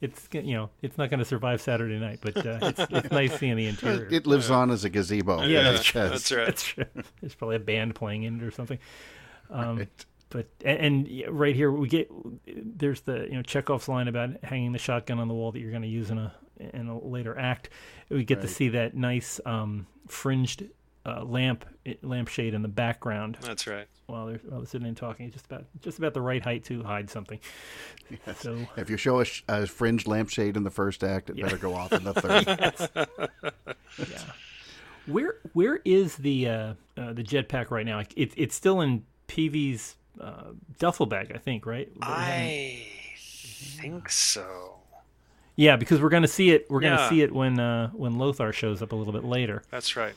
it's 0.01 0.29
you 0.33 0.55
know 0.55 0.71
it's 0.83 0.99
not 0.99 1.11
going 1.11 1.19
to 1.19 1.25
survive 1.25 1.61
Saturday 1.61 1.99
night, 1.99 2.19
but 2.21 2.37
uh, 2.37 2.59
it's 2.63 2.81
it's 2.91 3.11
nice 3.11 3.39
seeing 3.39 3.57
the 3.57 3.67
interior. 3.69 4.09
It 4.11 4.27
lives 4.27 4.51
on 4.51 4.71
as 4.71 4.85
a 4.85 4.91
gazebo. 4.91 5.43
Yeah, 5.43 5.73
that's, 5.73 5.93
that's 5.93 6.33
right. 6.33 6.47
That's 6.47 6.63
true. 6.63 6.85
There's 7.21 7.35
probably 7.35 7.57
a 7.57 7.61
band 7.61 7.95
playing 7.95 8.25
in 8.25 8.41
it 8.41 8.43
or 8.43 8.51
something. 8.51 8.79
Um, 9.51 9.79
right. 9.79 10.07
But 10.29 10.49
and, 10.65 11.07
and, 11.09 11.39
right 11.39 11.55
here 11.55 11.71
we 11.71 11.89
get 11.89 12.11
there's 12.47 13.01
the 13.03 13.27
you 13.29 13.35
know 13.35 13.43
Chekhov's 13.43 13.89
line 13.89 14.09
about 14.09 14.43
hanging 14.43 14.73
the 14.73 14.79
shotgun 14.79 15.19
on 15.19 15.29
the 15.29 15.35
wall 15.35 15.53
that 15.53 15.61
you're 15.61 15.71
going 15.71 15.83
to 15.83 15.89
use 15.89 16.11
in 16.11 16.19
a 16.19 16.35
in 16.59 16.89
a 16.89 16.99
later 16.99 17.39
act. 17.39 17.71
We 18.09 18.25
get 18.25 18.39
right. 18.39 18.43
to 18.43 18.49
see 18.49 18.69
that 18.71 18.95
nice 18.95 19.41
um, 19.47 19.87
fringed 20.09 20.65
uh, 21.07 21.23
lamp 21.25 21.65
lampshade 22.03 22.53
in 22.53 22.63
the 22.63 22.69
background. 22.69 23.39
That's 23.41 23.67
right. 23.67 23.87
While 24.07 24.27
they're 24.27 24.41
while 24.49 24.61
they're 24.61 24.67
sitting 24.67 24.89
and 24.89 24.97
talking, 24.97 25.31
just 25.31 25.47
about 25.47 25.65
just 25.81 25.99
about 25.99 26.15
the 26.15 26.21
right 26.21 26.43
height 26.43 26.65
to 26.65 26.83
hide 26.83 27.09
something. 27.09 27.39
Yes. 28.27 28.41
So 28.41 28.59
if 28.77 28.91
you 28.91 28.97
show 28.97 29.21
a, 29.21 29.27
a 29.49 29.67
fringed 29.67 30.07
lampshade 30.07 30.57
in 30.57 30.65
the 30.65 30.71
first 30.71 31.05
act, 31.05 31.31
it 31.31 31.37
yeah. 31.37 31.45
better 31.45 31.59
go 31.59 31.75
off 31.75 31.93
in 31.93 32.05
the 32.05 32.15
third. 32.15 33.09
yeah. 34.11 34.19
Where 35.07 35.37
where 35.53 35.81
is 35.85 36.17
the 36.17 36.49
uh, 36.49 36.75
uh, 36.97 37.13
the 37.13 37.23
jetpack 37.23 37.71
right 37.71 37.87
now? 37.87 38.03
It's 38.17 38.35
it's 38.37 38.55
still 38.55 38.81
in 38.81 39.05
Peevy's 39.29 39.95
uh, 40.21 40.51
duffel 40.79 41.07
bag, 41.07 41.31
I 41.35 41.39
think, 41.39 41.67
right? 41.67 41.89
I 42.03 42.85
think 43.17 44.11
so. 44.11 44.75
Yeah, 45.55 45.77
because 45.77 46.03
we're 46.03 46.11
going 46.11 46.23
to 46.23 46.29
see 46.29 46.51
it. 46.51 46.67
We're 46.69 46.83
yeah. 46.83 46.97
going 46.97 46.99
to 46.99 47.09
see 47.09 47.23
it 47.23 47.33
when 47.33 47.59
uh, 47.59 47.91
when 47.91 48.19
Lothar 48.19 48.53
shows 48.53 48.83
up 48.83 48.93
a 48.93 48.97
little 48.97 49.13
bit 49.13 49.25
later. 49.25 49.63
That's 49.71 49.97
right. 49.97 50.15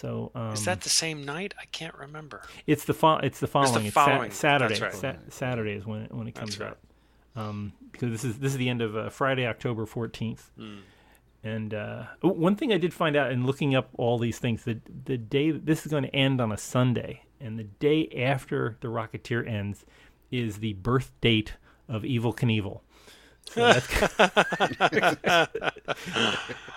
So 0.00 0.30
um, 0.34 0.52
is 0.52 0.64
that 0.64 0.80
the 0.80 0.88
same 0.88 1.24
night? 1.24 1.54
I 1.60 1.66
can't 1.66 1.94
remember. 1.94 2.42
It's 2.66 2.84
the 2.84 2.94
fo- 2.94 3.18
It's 3.18 3.40
the 3.40 3.46
following. 3.46 3.86
It's, 3.86 3.94
the 3.94 4.00
following. 4.00 4.28
It's 4.28 4.36
sa- 4.36 4.58
Saturday. 4.58 4.80
Right. 4.80 4.94
Sa- 4.94 5.14
Saturday 5.28 5.72
is 5.72 5.86
when 5.86 6.02
it, 6.02 6.12
when 6.12 6.26
it 6.26 6.34
comes 6.34 6.58
right. 6.58 6.70
out. 6.70 6.78
Um, 7.36 7.72
because 7.92 8.10
this 8.10 8.24
is 8.24 8.38
this 8.38 8.52
is 8.52 8.58
the 8.58 8.68
end 8.68 8.82
of 8.82 8.96
uh, 8.96 9.10
Friday, 9.10 9.46
October 9.46 9.86
fourteenth. 9.86 10.50
Mm. 10.58 10.78
And 11.42 11.74
uh, 11.74 12.04
one 12.20 12.56
thing 12.56 12.72
I 12.72 12.78
did 12.78 12.92
find 12.92 13.16
out 13.16 13.32
in 13.32 13.46
looking 13.46 13.74
up 13.74 13.88
all 13.96 14.18
these 14.18 14.38
things, 14.38 14.64
that 14.64 14.80
the 15.06 15.16
day 15.16 15.50
this 15.50 15.86
is 15.86 15.90
going 15.90 16.02
to 16.04 16.14
end 16.14 16.40
on 16.40 16.52
a 16.52 16.58
Sunday, 16.58 17.22
and 17.40 17.58
the 17.58 17.64
day 17.64 18.08
after 18.16 18.76
the 18.80 18.88
Rocketeer 18.88 19.48
ends 19.48 19.84
is 20.30 20.58
the 20.58 20.74
birth 20.74 21.12
date 21.20 21.54
of 21.88 22.02
Evel 22.02 22.36
Knievel. 22.36 22.80
So 23.46 23.60
that's 23.60 23.86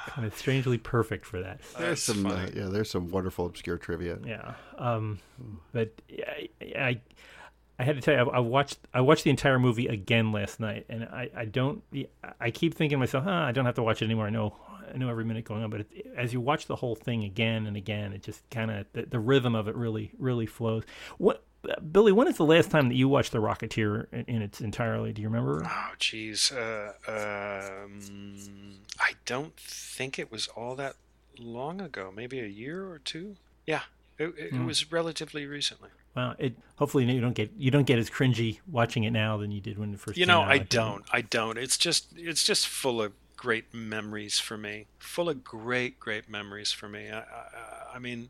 kind 0.08 0.26
of 0.26 0.36
strangely 0.36 0.78
perfect 0.78 1.26
for 1.26 1.40
that. 1.42 1.62
There's 1.78 2.02
some, 2.02 2.26
uh, 2.26 2.48
yeah, 2.54 2.66
there's 2.66 2.90
some 2.90 3.12
wonderful 3.12 3.46
obscure 3.46 3.78
trivia. 3.78 4.18
Yeah, 4.26 4.54
um, 4.78 5.20
but 5.72 5.92
I, 6.12 6.50
I, 6.76 7.02
I 7.78 7.84
had 7.84 7.96
to 7.96 8.02
tell 8.02 8.16
you, 8.16 8.32
I, 8.32 8.38
I, 8.38 8.40
watched, 8.40 8.80
I 8.94 9.02
watched 9.02 9.24
the 9.24 9.30
entire 9.30 9.60
movie 9.60 9.88
again 9.88 10.32
last 10.32 10.60
night, 10.60 10.86
and 10.90 11.04
I, 11.04 11.30
I 11.36 11.46
don't, 11.46 11.84
I 12.40 12.50
keep 12.52 12.74
thinking 12.74 12.96
to 12.96 13.00
myself, 13.00 13.24
huh, 13.26 13.32
I 13.32 13.52
don't 13.52 13.66
have 13.66 13.76
to 13.76 13.84
watch 13.84 14.02
it 14.02 14.06
anymore. 14.06 14.26
I 14.28 14.32
know, 14.32 14.56
I 14.94 14.98
know 14.98 15.10
every 15.10 15.26
minute 15.26 15.46
going 15.46 15.64
on, 15.64 15.70
but 15.70 15.82
it, 15.82 16.08
as 16.18 16.34
you 16.34 16.42
watch 16.42 16.66
the 16.66 16.76
whole 16.76 16.96
thing 16.96 17.24
again 17.24 17.68
and 17.68 17.78
again, 17.78 18.14
it 18.14 18.24
just 18.24 18.48
kind 18.50 18.72
of 18.72 18.86
the, 18.94 19.04
the 19.04 19.20
rhythm 19.20 19.54
of 19.54 19.68
it 19.68 19.76
really, 19.76 20.12
really 20.18 20.46
flows. 20.46 20.84
What 21.18 21.44
Billy, 21.92 22.12
when 22.12 22.28
is 22.28 22.38
the 22.38 22.46
last 22.46 22.72
time 22.72 22.90
that 22.90 22.96
you 22.96 23.08
watched 23.08 23.32
The 23.32 23.40
Rocketeer 23.40 24.08
in, 24.12 24.26
in 24.26 24.42
its 24.42 24.60
entirely? 24.60 25.14
Do 25.14 25.22
you 25.22 25.30
remember? 25.30 25.64
Oh, 25.66 25.92
geez. 25.98 26.52
Uh, 26.52 26.94
um, 27.08 28.80
I 29.00 29.14
don't 29.26 29.56
think 29.56 30.20
it 30.20 30.32
was 30.32 30.48
all 30.48 30.76
that 30.76 30.96
long 31.40 31.80
ago. 31.80 32.12
Maybe 32.14 32.40
a 32.40 32.48
year 32.48 32.90
or 32.90 33.00
two. 33.00 33.38
Yeah, 33.66 33.82
it, 34.18 34.34
it, 34.38 34.54
mm. 34.54 34.66
was 34.66 34.92
relatively 34.92 35.46
recently. 35.46 35.90
Well, 36.16 36.36
it 36.38 36.56
hopefully 36.76 37.06
you 37.06 37.22
don't 37.22 37.34
get 37.34 37.52
you 37.58 37.72
don't 37.72 37.86
get 37.88 37.98
as 37.98 38.10
cringy 38.10 38.60
watching 38.70 39.04
it 39.04 39.12
now 39.12 39.38
than 39.38 39.52
you 39.52 39.62
did 39.62 39.80
when 39.80 39.94
it 39.94 40.00
first. 40.00 40.18
You 40.18 40.26
know, 40.26 40.42
I 40.42 40.60
don't. 40.60 41.04
I 41.12 41.22
don't. 41.22 41.58
It's 41.58 41.78
just 41.78 42.08
it's 42.16 42.44
just 42.44 42.68
full 42.68 43.02
of 43.02 43.14
great 43.36 43.74
memories 43.74 44.38
for 44.38 44.58
me. 44.58 44.88
Full 45.00 45.30
of 45.30 45.44
great 45.44 46.00
great 46.00 46.30
memories 46.30 46.72
for 46.72 46.88
me. 46.88 47.10
I, 47.10 47.20
I, 47.20 47.26
I 47.96 48.00
mean, 48.00 48.30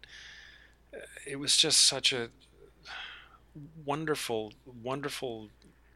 it 1.28 1.38
was 1.40 1.58
just 1.58 1.82
such 1.82 2.14
a 2.14 2.30
wonderful, 3.86 4.54
wonderful 4.82 5.50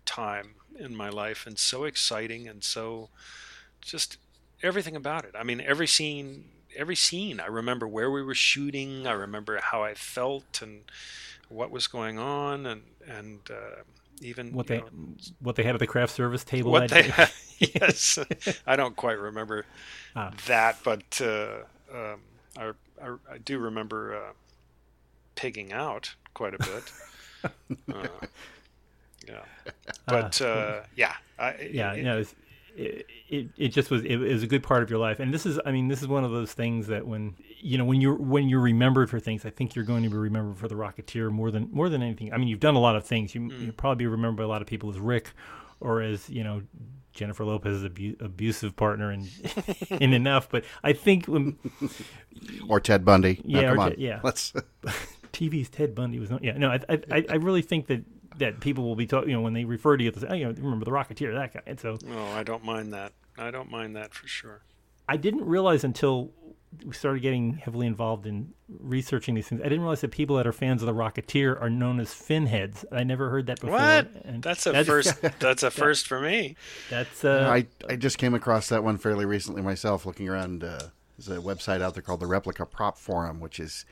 time 0.06 0.56
in 0.78 0.96
my 0.96 1.10
life 1.10 1.46
and 1.48 1.58
so 1.58 1.84
exciting 1.84 2.48
and 2.48 2.64
so 2.64 3.10
just 3.82 4.18
everything 4.64 4.96
about 4.96 5.26
it. 5.26 5.32
I 5.38 5.44
mean, 5.44 5.62
every 5.62 5.88
scene, 5.88 6.46
every 6.76 6.96
scene. 6.96 7.40
I 7.40 7.48
remember 7.48 7.88
where 7.88 8.12
we 8.12 8.22
were 8.22 8.36
shooting. 8.36 9.08
I 9.08 9.14
remember 9.14 9.60
how 9.62 9.84
I 9.84 9.94
felt 9.94 10.62
and 10.62 10.82
what 11.50 11.72
was 11.72 11.88
going 11.88 12.20
on, 12.20 12.66
and 12.66 12.82
and 13.08 13.40
uh, 13.50 13.82
even 14.22 14.54
what 14.54 14.68
they 14.68 14.80
know, 14.80 14.90
what 15.40 15.56
they 15.56 15.64
had 15.64 15.76
at 15.76 15.80
the 15.80 15.88
craft 15.88 16.14
service 16.14 16.44
table. 16.44 16.72
What 16.72 16.90
they 16.90 17.04
had, 17.04 17.32
yes, 17.60 18.20
I 18.66 18.76
don't 18.76 18.96
quite 18.96 19.18
remember 19.18 19.66
ah. 20.16 20.34
that, 20.48 20.78
but 20.84 21.22
uh, 21.22 21.64
um, 21.94 22.22
I, 22.58 22.72
I, 23.02 23.16
I 23.32 23.38
do 23.38 23.60
remember 23.60 24.16
uh, 24.16 24.34
pigging 25.36 25.72
out 25.72 26.16
quite 26.34 26.54
a 26.54 26.60
bit. 26.60 26.84
Uh, 27.44 28.08
yeah, 29.28 29.42
but 30.08 30.42
uh, 30.42 30.82
yeah, 30.96 31.14
I, 31.38 31.70
yeah, 31.72 31.94
it, 31.94 31.98
you 31.98 32.04
know, 32.04 32.24
it, 32.76 33.08
it, 33.30 33.50
it 33.58 33.68
just 33.70 33.90
was 33.90 34.04
it, 34.04 34.18
was 34.18 34.44
a 34.44 34.48
good 34.48 34.64
part 34.64 34.84
of 34.84 34.90
your 34.90 35.00
life, 35.00 35.20
and 35.20 35.34
this 35.34 35.46
is 35.46 35.60
I 35.66 35.72
mean 35.72 35.88
this 35.88 36.02
is 36.02 36.08
one 36.08 36.24
of 36.24 36.32
those 36.32 36.54
things 36.54 36.88
that 36.88 37.06
when 37.06 37.36
you 37.60 37.78
know 37.78 37.86
when 37.86 38.02
you're 38.02 38.16
when 38.16 38.50
you're 38.50 38.62
remembered 38.62 39.10
for 39.10 39.20
things, 39.20 39.46
I 39.46 39.50
think 39.50 39.76
you're 39.76 39.86
going 39.86 40.04
to 40.04 40.10
be 40.10 40.18
remembered 40.18 40.58
for 40.58 40.68
the 40.68 40.76
Rocketeer 40.76 41.32
more 41.32 41.52
than 41.52 41.70
more 41.72 41.90
than 41.90 42.04
anything. 42.04 42.32
I 42.34 42.38
mean 42.38 42.48
you've 42.48 42.60
done 42.60 42.76
a 42.76 42.80
lot 42.80 42.96
of 42.96 43.06
things. 43.06 43.34
You 43.34 43.42
mm. 43.42 43.66
you 43.66 43.72
probably 43.72 44.04
be 44.04 44.08
remembered 44.08 44.38
by 44.38 44.44
a 44.44 44.48
lot 44.48 44.62
of 44.62 44.68
people 44.68 44.90
as 44.90 45.00
Rick, 45.00 45.32
or 45.80 46.02
as 46.02 46.30
you 46.30 46.44
know 46.44 46.62
Jennifer 47.18 47.44
Lopez's 47.44 47.84
abu- 47.84 48.16
abusive 48.20 48.76
partner 48.76 49.12
in 49.12 49.28
in 49.90 50.14
enough, 50.14 50.48
but 50.50 50.64
I 50.84 50.94
think 50.94 51.26
when 51.26 51.58
or 52.70 52.80
Ted 52.80 53.04
Bundy. 53.04 53.42
Yeah, 53.44 53.74
no, 53.74 53.90
Te- 53.90 53.96
yeah. 53.98 54.20
Let's 54.24 54.54
TV's 55.34 55.70
Ted 55.70 55.96
Bundy 55.96 56.20
was 56.20 56.30
not. 56.30 56.44
Yeah, 56.44 56.58
no, 56.58 56.72
I, 56.72 56.80
I, 57.12 57.26
I 57.30 57.36
really 57.36 57.62
think 57.62 57.88
that 57.88 58.04
that 58.38 58.60
people 58.60 58.84
will 58.84 58.96
be 58.96 59.08
talking. 59.08 59.30
You 59.30 59.36
know, 59.38 59.42
when 59.42 59.54
they 59.54 59.66
refer 59.66 59.98
to 59.98 60.04
you, 60.04 60.12
say, 60.16 60.28
oh, 60.30 60.34
you 60.34 60.46
know, 60.46 60.52
remember 60.52 60.86
the 60.86 60.92
Rocketeer, 60.92 61.34
that 61.34 61.54
guy. 61.54 61.62
And 61.66 61.80
so, 61.80 61.98
no, 62.06 62.26
I 62.28 62.44
don't 62.44 62.64
mind 62.64 62.94
that. 62.94 63.14
I 63.38 63.52
don't 63.52 63.70
mind 63.70 63.96
that 63.96 64.14
for 64.14 64.28
sure. 64.28 64.62
I 65.10 65.18
didn't 65.18 65.46
realize 65.46 65.84
until 65.84 66.32
we 66.86 66.94
started 66.94 67.22
getting 67.22 67.54
heavily 67.54 67.88
involved 67.88 68.26
in 68.26 68.54
researching 68.68 69.36
these 69.36 69.48
things. 69.48 69.62
I 69.62 69.66
didn't 69.66 69.82
realize 69.82 70.02
that 70.02 70.12
people 70.12 70.36
that 70.36 70.46
are 70.46 70.52
fans 70.52 70.82
of 70.82 70.88
the 70.88 70.94
Rocketeer 70.94 71.60
are 71.62 71.70
known 71.70 72.00
as 72.00 72.10
finheads. 72.10 72.84
I 72.92 73.04
never 73.04 73.30
heard 73.30 73.48
that 73.48 73.62
before. 73.62 73.78
What? 73.78 74.10
And 74.26 74.44
that's 74.44 74.66
a 74.66 74.72
that's, 74.72 74.88
first. 74.88 75.22
that's 75.40 75.64
a 75.64 75.72
first 75.72 76.08
for 76.08 76.20
me. 76.20 76.56
That's. 76.90 77.24
Uh, 77.24 77.50
I 77.50 77.68
I 77.90 77.96
just 77.96 78.18
came 78.18 78.34
across 78.34 78.70
that 78.70 78.84
one 78.84 78.98
fairly 78.98 79.26
recently 79.26 79.62
myself, 79.62 80.06
looking 80.06 80.28
around. 80.28 80.64
Uh, 80.64 80.90
there's 81.18 81.38
a 81.38 81.42
website 81.42 81.82
out 81.82 81.94
there 81.94 82.04
called 82.04 82.20
the 82.20 82.28
Replica 82.28 82.66
Prop 82.66 82.98
Forum, 82.98 83.40
which 83.40 83.60
is 83.60 83.86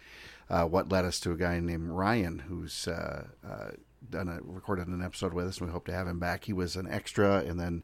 uh, 0.49 0.65
what 0.65 0.91
led 0.91 1.05
us 1.05 1.19
to 1.21 1.31
a 1.31 1.37
guy 1.37 1.59
named 1.59 1.89
Ryan, 1.89 2.39
who's 2.39 2.87
uh, 2.87 3.27
uh, 3.47 3.71
done 4.09 4.27
a 4.27 4.39
recorded 4.43 4.87
an 4.87 5.03
episode 5.03 5.33
with 5.33 5.47
us. 5.47 5.59
and 5.59 5.67
We 5.67 5.73
hope 5.73 5.85
to 5.87 5.93
have 5.93 6.07
him 6.07 6.19
back. 6.19 6.45
He 6.45 6.53
was 6.53 6.75
an 6.75 6.87
extra, 6.89 7.39
and 7.39 7.59
then 7.59 7.83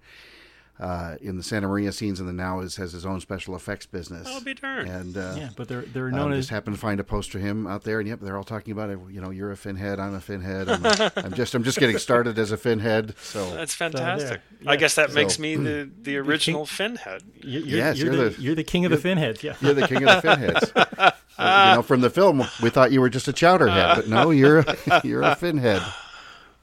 uh, 0.82 1.16
in 1.22 1.38
the 1.38 1.44
Santa 1.44 1.68
Maria 1.68 1.92
scenes, 1.92 2.20
and 2.20 2.28
then 2.28 2.36
now 2.36 2.60
is, 2.60 2.76
has 2.78 2.92
his 2.92 3.06
own 3.06 3.20
special 3.20 3.56
effects 3.56 3.86
business. 3.86 4.28
I'll 4.28 4.42
be 4.42 4.56
darned. 4.56 4.90
And 4.90 5.16
uh, 5.16 5.36
yeah, 5.38 5.50
but 5.56 5.68
they're 5.68 5.84
they're 5.84 6.10
known 6.10 6.32
um, 6.32 6.34
as. 6.34 6.40
Just 6.40 6.50
happened 6.50 6.76
to 6.76 6.82
find 6.82 7.00
a 7.00 7.04
poster 7.04 7.38
of 7.38 7.44
him 7.44 7.68
out 7.68 7.84
there, 7.84 8.00
and 8.00 8.10
yep, 8.10 8.20
they're 8.20 8.36
all 8.36 8.44
talking 8.44 8.72
about 8.72 8.90
it. 8.90 8.98
You 9.12 9.22
know, 9.22 9.30
you're 9.30 9.52
a 9.52 9.56
finhead, 9.56 10.00
I'm 10.00 10.16
a 10.16 10.20
finhead. 10.20 10.68
I'm, 10.68 10.84
a, 10.84 11.12
I'm 11.26 11.34
just 11.34 11.54
I'm 11.54 11.64
just 11.64 11.78
getting 11.78 12.00
started 12.00 12.40
as 12.40 12.52
a 12.52 12.58
finhead. 12.58 13.16
So 13.20 13.54
that's 13.54 13.76
fantastic. 13.76 14.42
So 14.42 14.58
yeah. 14.62 14.72
I 14.72 14.76
guess 14.76 14.96
that 14.96 15.10
so, 15.10 15.16
makes 15.16 15.38
me 15.38 15.56
the 15.56 15.90
the 16.02 16.18
original 16.18 16.66
king, 16.66 16.96
finhead. 16.96 17.22
You're, 17.42 17.62
you're, 17.62 17.78
yes, 17.78 17.98
you're, 18.00 18.14
you're 18.14 18.24
the, 18.24 18.30
the, 18.32 18.42
you're 18.42 18.56
the 18.56 18.64
king 18.64 18.86
of 18.86 18.92
the 18.92 18.98
finheads. 18.98 19.44
Yeah, 19.44 19.56
you're 19.62 19.76
the 19.76 19.88
king 19.88 20.04
of 20.08 20.22
the 20.22 20.28
finheads. 20.28 21.14
You 21.42 21.76
know, 21.76 21.82
from 21.82 22.02
the 22.02 22.10
film, 22.10 22.46
we 22.62 22.70
thought 22.70 22.92
you 22.92 23.02
were 23.02 23.10
just 23.10 23.28
a 23.28 23.34
chowderhead, 23.34 23.96
but 23.96 24.08
no, 24.08 24.30
you're 24.32 24.60
a, 24.60 25.02
you're 25.04 25.22
a 25.22 25.36
finhead. 25.36 25.84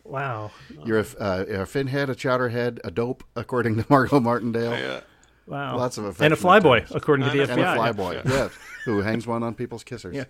Wow. 0.05 0.51
You're 0.85 1.01
a, 1.01 1.07
uh, 1.21 1.45
a 1.49 1.67
finhead, 1.67 2.09
a 2.09 2.15
chowderhead, 2.15 2.81
a 2.85 2.91
dope, 2.91 3.25
according 3.37 3.77
to 3.77 3.87
Margo 3.89 4.21
Martindale. 4.21 4.73
Yeah. 4.79 5.01
Wow. 5.47 5.77
Lots 5.77 5.99
of 5.99 6.21
And 6.21 6.33
a 6.33 6.37
flyboy, 6.37 6.95
according 6.95 7.29
to 7.29 7.37
the 7.37 7.45
FBI. 7.45 7.51
And 7.51 7.61
a 7.61 7.65
flyboy, 7.65 8.25
yeah. 8.29 8.49
Who 8.85 9.01
hangs 9.01 9.27
one 9.27 9.43
on 9.43 9.55
people's 9.55 9.85
kissers. 9.85 10.15
Yeah. 10.15 10.25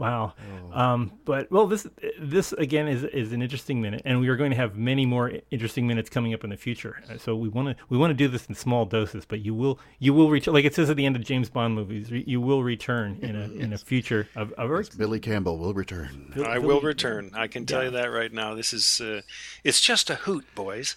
Wow. 0.00 0.32
Oh. 0.72 0.80
Um, 0.80 1.12
but 1.26 1.50
well, 1.52 1.66
this 1.66 1.86
this 2.18 2.52
again 2.54 2.88
is 2.88 3.04
is 3.04 3.34
an 3.34 3.42
interesting 3.42 3.82
minute, 3.82 4.00
and 4.06 4.18
we 4.18 4.28
are 4.28 4.36
going 4.36 4.50
to 4.50 4.56
have 4.56 4.74
many 4.74 5.04
more 5.04 5.30
interesting 5.50 5.86
minutes 5.86 6.08
coming 6.08 6.32
up 6.32 6.42
in 6.42 6.48
the 6.48 6.56
future. 6.56 7.02
Uh, 7.08 7.18
so 7.18 7.36
we 7.36 7.50
want 7.50 7.68
to 7.68 7.84
we 7.90 7.98
want 7.98 8.10
to 8.10 8.14
do 8.14 8.26
this 8.26 8.46
in 8.46 8.54
small 8.54 8.86
doses, 8.86 9.26
but 9.26 9.44
you 9.44 9.54
will 9.54 9.78
you 9.98 10.14
will 10.14 10.30
reach 10.30 10.46
like 10.46 10.64
it 10.64 10.74
says 10.74 10.88
at 10.88 10.96
the 10.96 11.04
end 11.04 11.16
of 11.16 11.24
James 11.24 11.50
Bond 11.50 11.74
movies, 11.74 12.10
you 12.10 12.40
will 12.40 12.62
return 12.62 13.18
in 13.20 13.36
a 13.36 13.50
in 13.62 13.74
a 13.74 13.78
future 13.78 14.26
of, 14.34 14.52
of 14.52 14.70
yes, 14.70 14.88
Billy 14.88 15.20
Campbell 15.20 15.58
will 15.58 15.74
return. 15.74 16.32
I 16.46 16.58
will 16.58 16.80
return. 16.80 17.30
I 17.34 17.46
can 17.46 17.66
tell 17.66 17.80
yeah. 17.80 17.86
you 17.86 17.90
that 17.90 18.10
right 18.10 18.32
now. 18.32 18.54
This 18.54 18.72
is 18.72 19.02
uh, 19.02 19.20
it's 19.64 19.82
just 19.82 20.08
a 20.08 20.14
hoot, 20.14 20.46
boys. 20.54 20.96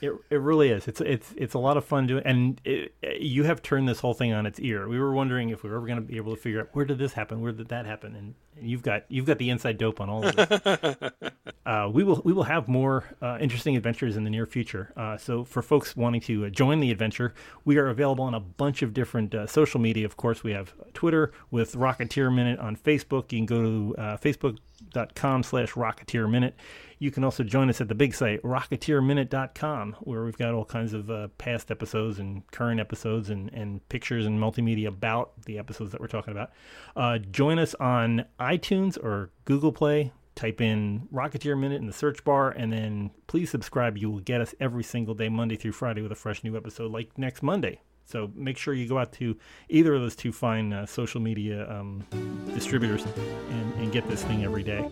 It 0.00 0.12
it 0.30 0.40
really 0.40 0.70
is. 0.70 0.88
It's 0.88 1.00
it's 1.00 1.32
it's 1.36 1.54
a 1.54 1.58
lot 1.58 1.76
of 1.76 1.84
fun 1.84 2.06
doing, 2.06 2.22
and 2.24 2.60
it, 2.64 2.94
you 3.18 3.44
have 3.44 3.62
turned 3.62 3.88
this 3.88 4.00
whole 4.00 4.14
thing 4.14 4.32
on 4.32 4.46
its 4.46 4.60
ear. 4.60 4.88
We 4.88 4.98
were 4.98 5.12
wondering 5.12 5.50
if 5.50 5.62
we 5.62 5.70
were 5.70 5.76
ever 5.76 5.86
going 5.86 6.00
to 6.00 6.04
be 6.04 6.16
able 6.16 6.34
to 6.34 6.40
figure 6.40 6.60
out 6.60 6.68
where 6.72 6.84
did 6.84 6.98
this 6.98 7.14
happen, 7.14 7.40
where 7.40 7.52
did 7.52 7.68
that 7.68 7.86
happen, 7.86 8.14
and, 8.14 8.34
you've 8.60 8.82
got 8.82 9.04
you've 9.08 9.26
got 9.26 9.38
the 9.38 9.50
inside 9.50 9.78
dope 9.78 10.00
on 10.00 10.08
all 10.08 10.26
of 10.26 10.34
it. 10.38 11.12
uh, 11.66 11.90
we 11.92 12.04
will 12.04 12.22
we 12.24 12.32
will 12.32 12.44
have 12.44 12.68
more 12.68 13.04
uh, 13.20 13.38
interesting 13.40 13.76
adventures 13.76 14.16
in 14.16 14.22
the 14.22 14.30
near 14.30 14.46
future. 14.46 14.92
Uh, 14.96 15.16
so 15.16 15.44
for 15.44 15.62
folks 15.62 15.96
wanting 15.96 16.20
to 16.20 16.46
uh, 16.46 16.48
join 16.48 16.78
the 16.78 16.92
adventure, 16.92 17.34
we 17.64 17.76
are 17.76 17.88
available 17.88 18.24
on 18.24 18.34
a 18.34 18.40
bunch 18.40 18.82
of 18.82 18.94
different 18.94 19.34
uh, 19.34 19.46
social 19.48 19.80
media. 19.80 20.06
Of 20.06 20.16
course, 20.16 20.44
we 20.44 20.52
have 20.52 20.72
Twitter 20.94 21.32
with 21.50 21.74
Rocketeer 21.74 22.32
Minute 22.32 22.60
on 22.60 22.76
Facebook. 22.76 23.32
You 23.32 23.40
can 23.40 23.46
go 23.46 23.62
to 23.62 23.96
uh, 23.98 24.16
facebook.com 24.18 25.42
slash 25.42 25.72
Rocketeer 25.72 26.30
Minute. 26.30 26.54
You 26.98 27.10
can 27.10 27.24
also 27.24 27.42
join 27.42 27.68
us 27.68 27.80
at 27.80 27.88
the 27.88 27.94
big 27.94 28.14
site, 28.14 28.40
rocketeerminute.com, 28.42 29.96
where 30.00 30.24
we've 30.24 30.38
got 30.38 30.54
all 30.54 30.64
kinds 30.64 30.94
of 30.94 31.10
uh, 31.10 31.28
past 31.36 31.70
episodes 31.70 32.20
and 32.20 32.46
current 32.52 32.80
episodes 32.80 33.28
and, 33.28 33.52
and 33.52 33.86
pictures 33.88 34.24
and 34.24 34.38
multimedia 34.38 34.86
about 34.86 35.32
the 35.44 35.58
episodes 35.58 35.90
that 35.92 36.00
we're 36.00 36.06
talking 36.06 36.30
about. 36.30 36.52
Uh, 36.94 37.18
join 37.18 37.58
us 37.58 37.74
on 37.74 38.24
iTunes 38.38 38.96
or 39.02 39.30
Google 39.44 39.72
Play. 39.72 40.12
Type 40.36 40.60
in 40.60 41.08
Rocketeer 41.12 41.58
Minute 41.58 41.80
in 41.80 41.86
the 41.86 41.92
search 41.92 42.22
bar, 42.22 42.50
and 42.50 42.72
then 42.72 43.10
please 43.26 43.50
subscribe. 43.50 43.96
You 43.96 44.10
will 44.10 44.20
get 44.20 44.42
us 44.42 44.54
every 44.60 44.84
single 44.84 45.14
day, 45.14 45.30
Monday 45.30 45.56
through 45.56 45.72
Friday, 45.72 46.02
with 46.02 46.12
a 46.12 46.16
fresh 46.16 46.44
new 46.44 46.56
episode, 46.56 46.92
like 46.92 47.16
next 47.18 47.42
Monday. 47.42 47.80
So 48.06 48.30
make 48.34 48.56
sure 48.56 48.72
you 48.72 48.88
go 48.88 48.98
out 48.98 49.12
to 49.14 49.36
either 49.68 49.94
of 49.94 50.00
those 50.00 50.14
two 50.14 50.32
fine 50.32 50.72
uh, 50.72 50.86
social 50.86 51.20
media 51.20 51.68
um, 51.68 52.04
distributors 52.54 53.04
and, 53.50 53.74
and, 53.74 53.92
get 53.92 54.08
this 54.08 54.22
thing 54.22 54.44
every 54.44 54.62
day. 54.62 54.88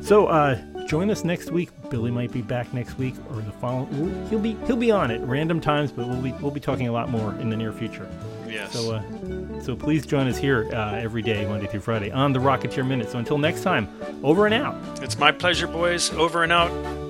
So 0.00 0.26
uh, 0.26 0.56
join 0.86 1.10
us 1.10 1.24
next 1.24 1.50
week. 1.50 1.70
Billy 1.90 2.10
might 2.10 2.32
be 2.32 2.42
back 2.42 2.72
next 2.74 2.98
week 2.98 3.14
or 3.30 3.36
the 3.36 3.52
following. 3.52 4.26
He'll 4.28 4.40
be 4.40 4.56
he'll 4.66 4.76
be 4.76 4.90
on 4.90 5.10
at 5.10 5.20
random 5.20 5.60
times, 5.60 5.92
but 5.92 6.08
we'll 6.08 6.22
be 6.22 6.32
we'll 6.32 6.50
be 6.50 6.60
talking 6.60 6.88
a 6.88 6.92
lot 6.92 7.08
more 7.08 7.34
in 7.34 7.50
the 7.50 7.56
near 7.56 7.72
future. 7.72 8.08
Yes. 8.48 8.72
So 8.72 8.96
uh, 8.96 9.62
so 9.62 9.76
please 9.76 10.04
join 10.04 10.26
us 10.26 10.36
here 10.38 10.68
uh, 10.72 10.94
every 10.94 11.22
day, 11.22 11.46
Monday 11.46 11.66
through 11.66 11.80
Friday, 11.80 12.10
on 12.10 12.32
the 12.32 12.40
Rocketeer 12.40 12.86
Minute. 12.86 13.10
So 13.10 13.18
until 13.18 13.38
next 13.38 13.62
time, 13.62 13.88
over 14.24 14.46
and 14.46 14.54
out. 14.54 15.02
It's 15.02 15.18
my 15.18 15.30
pleasure, 15.30 15.68
boys. 15.68 16.12
Over 16.12 16.42
and 16.42 16.52
out. 16.52 17.05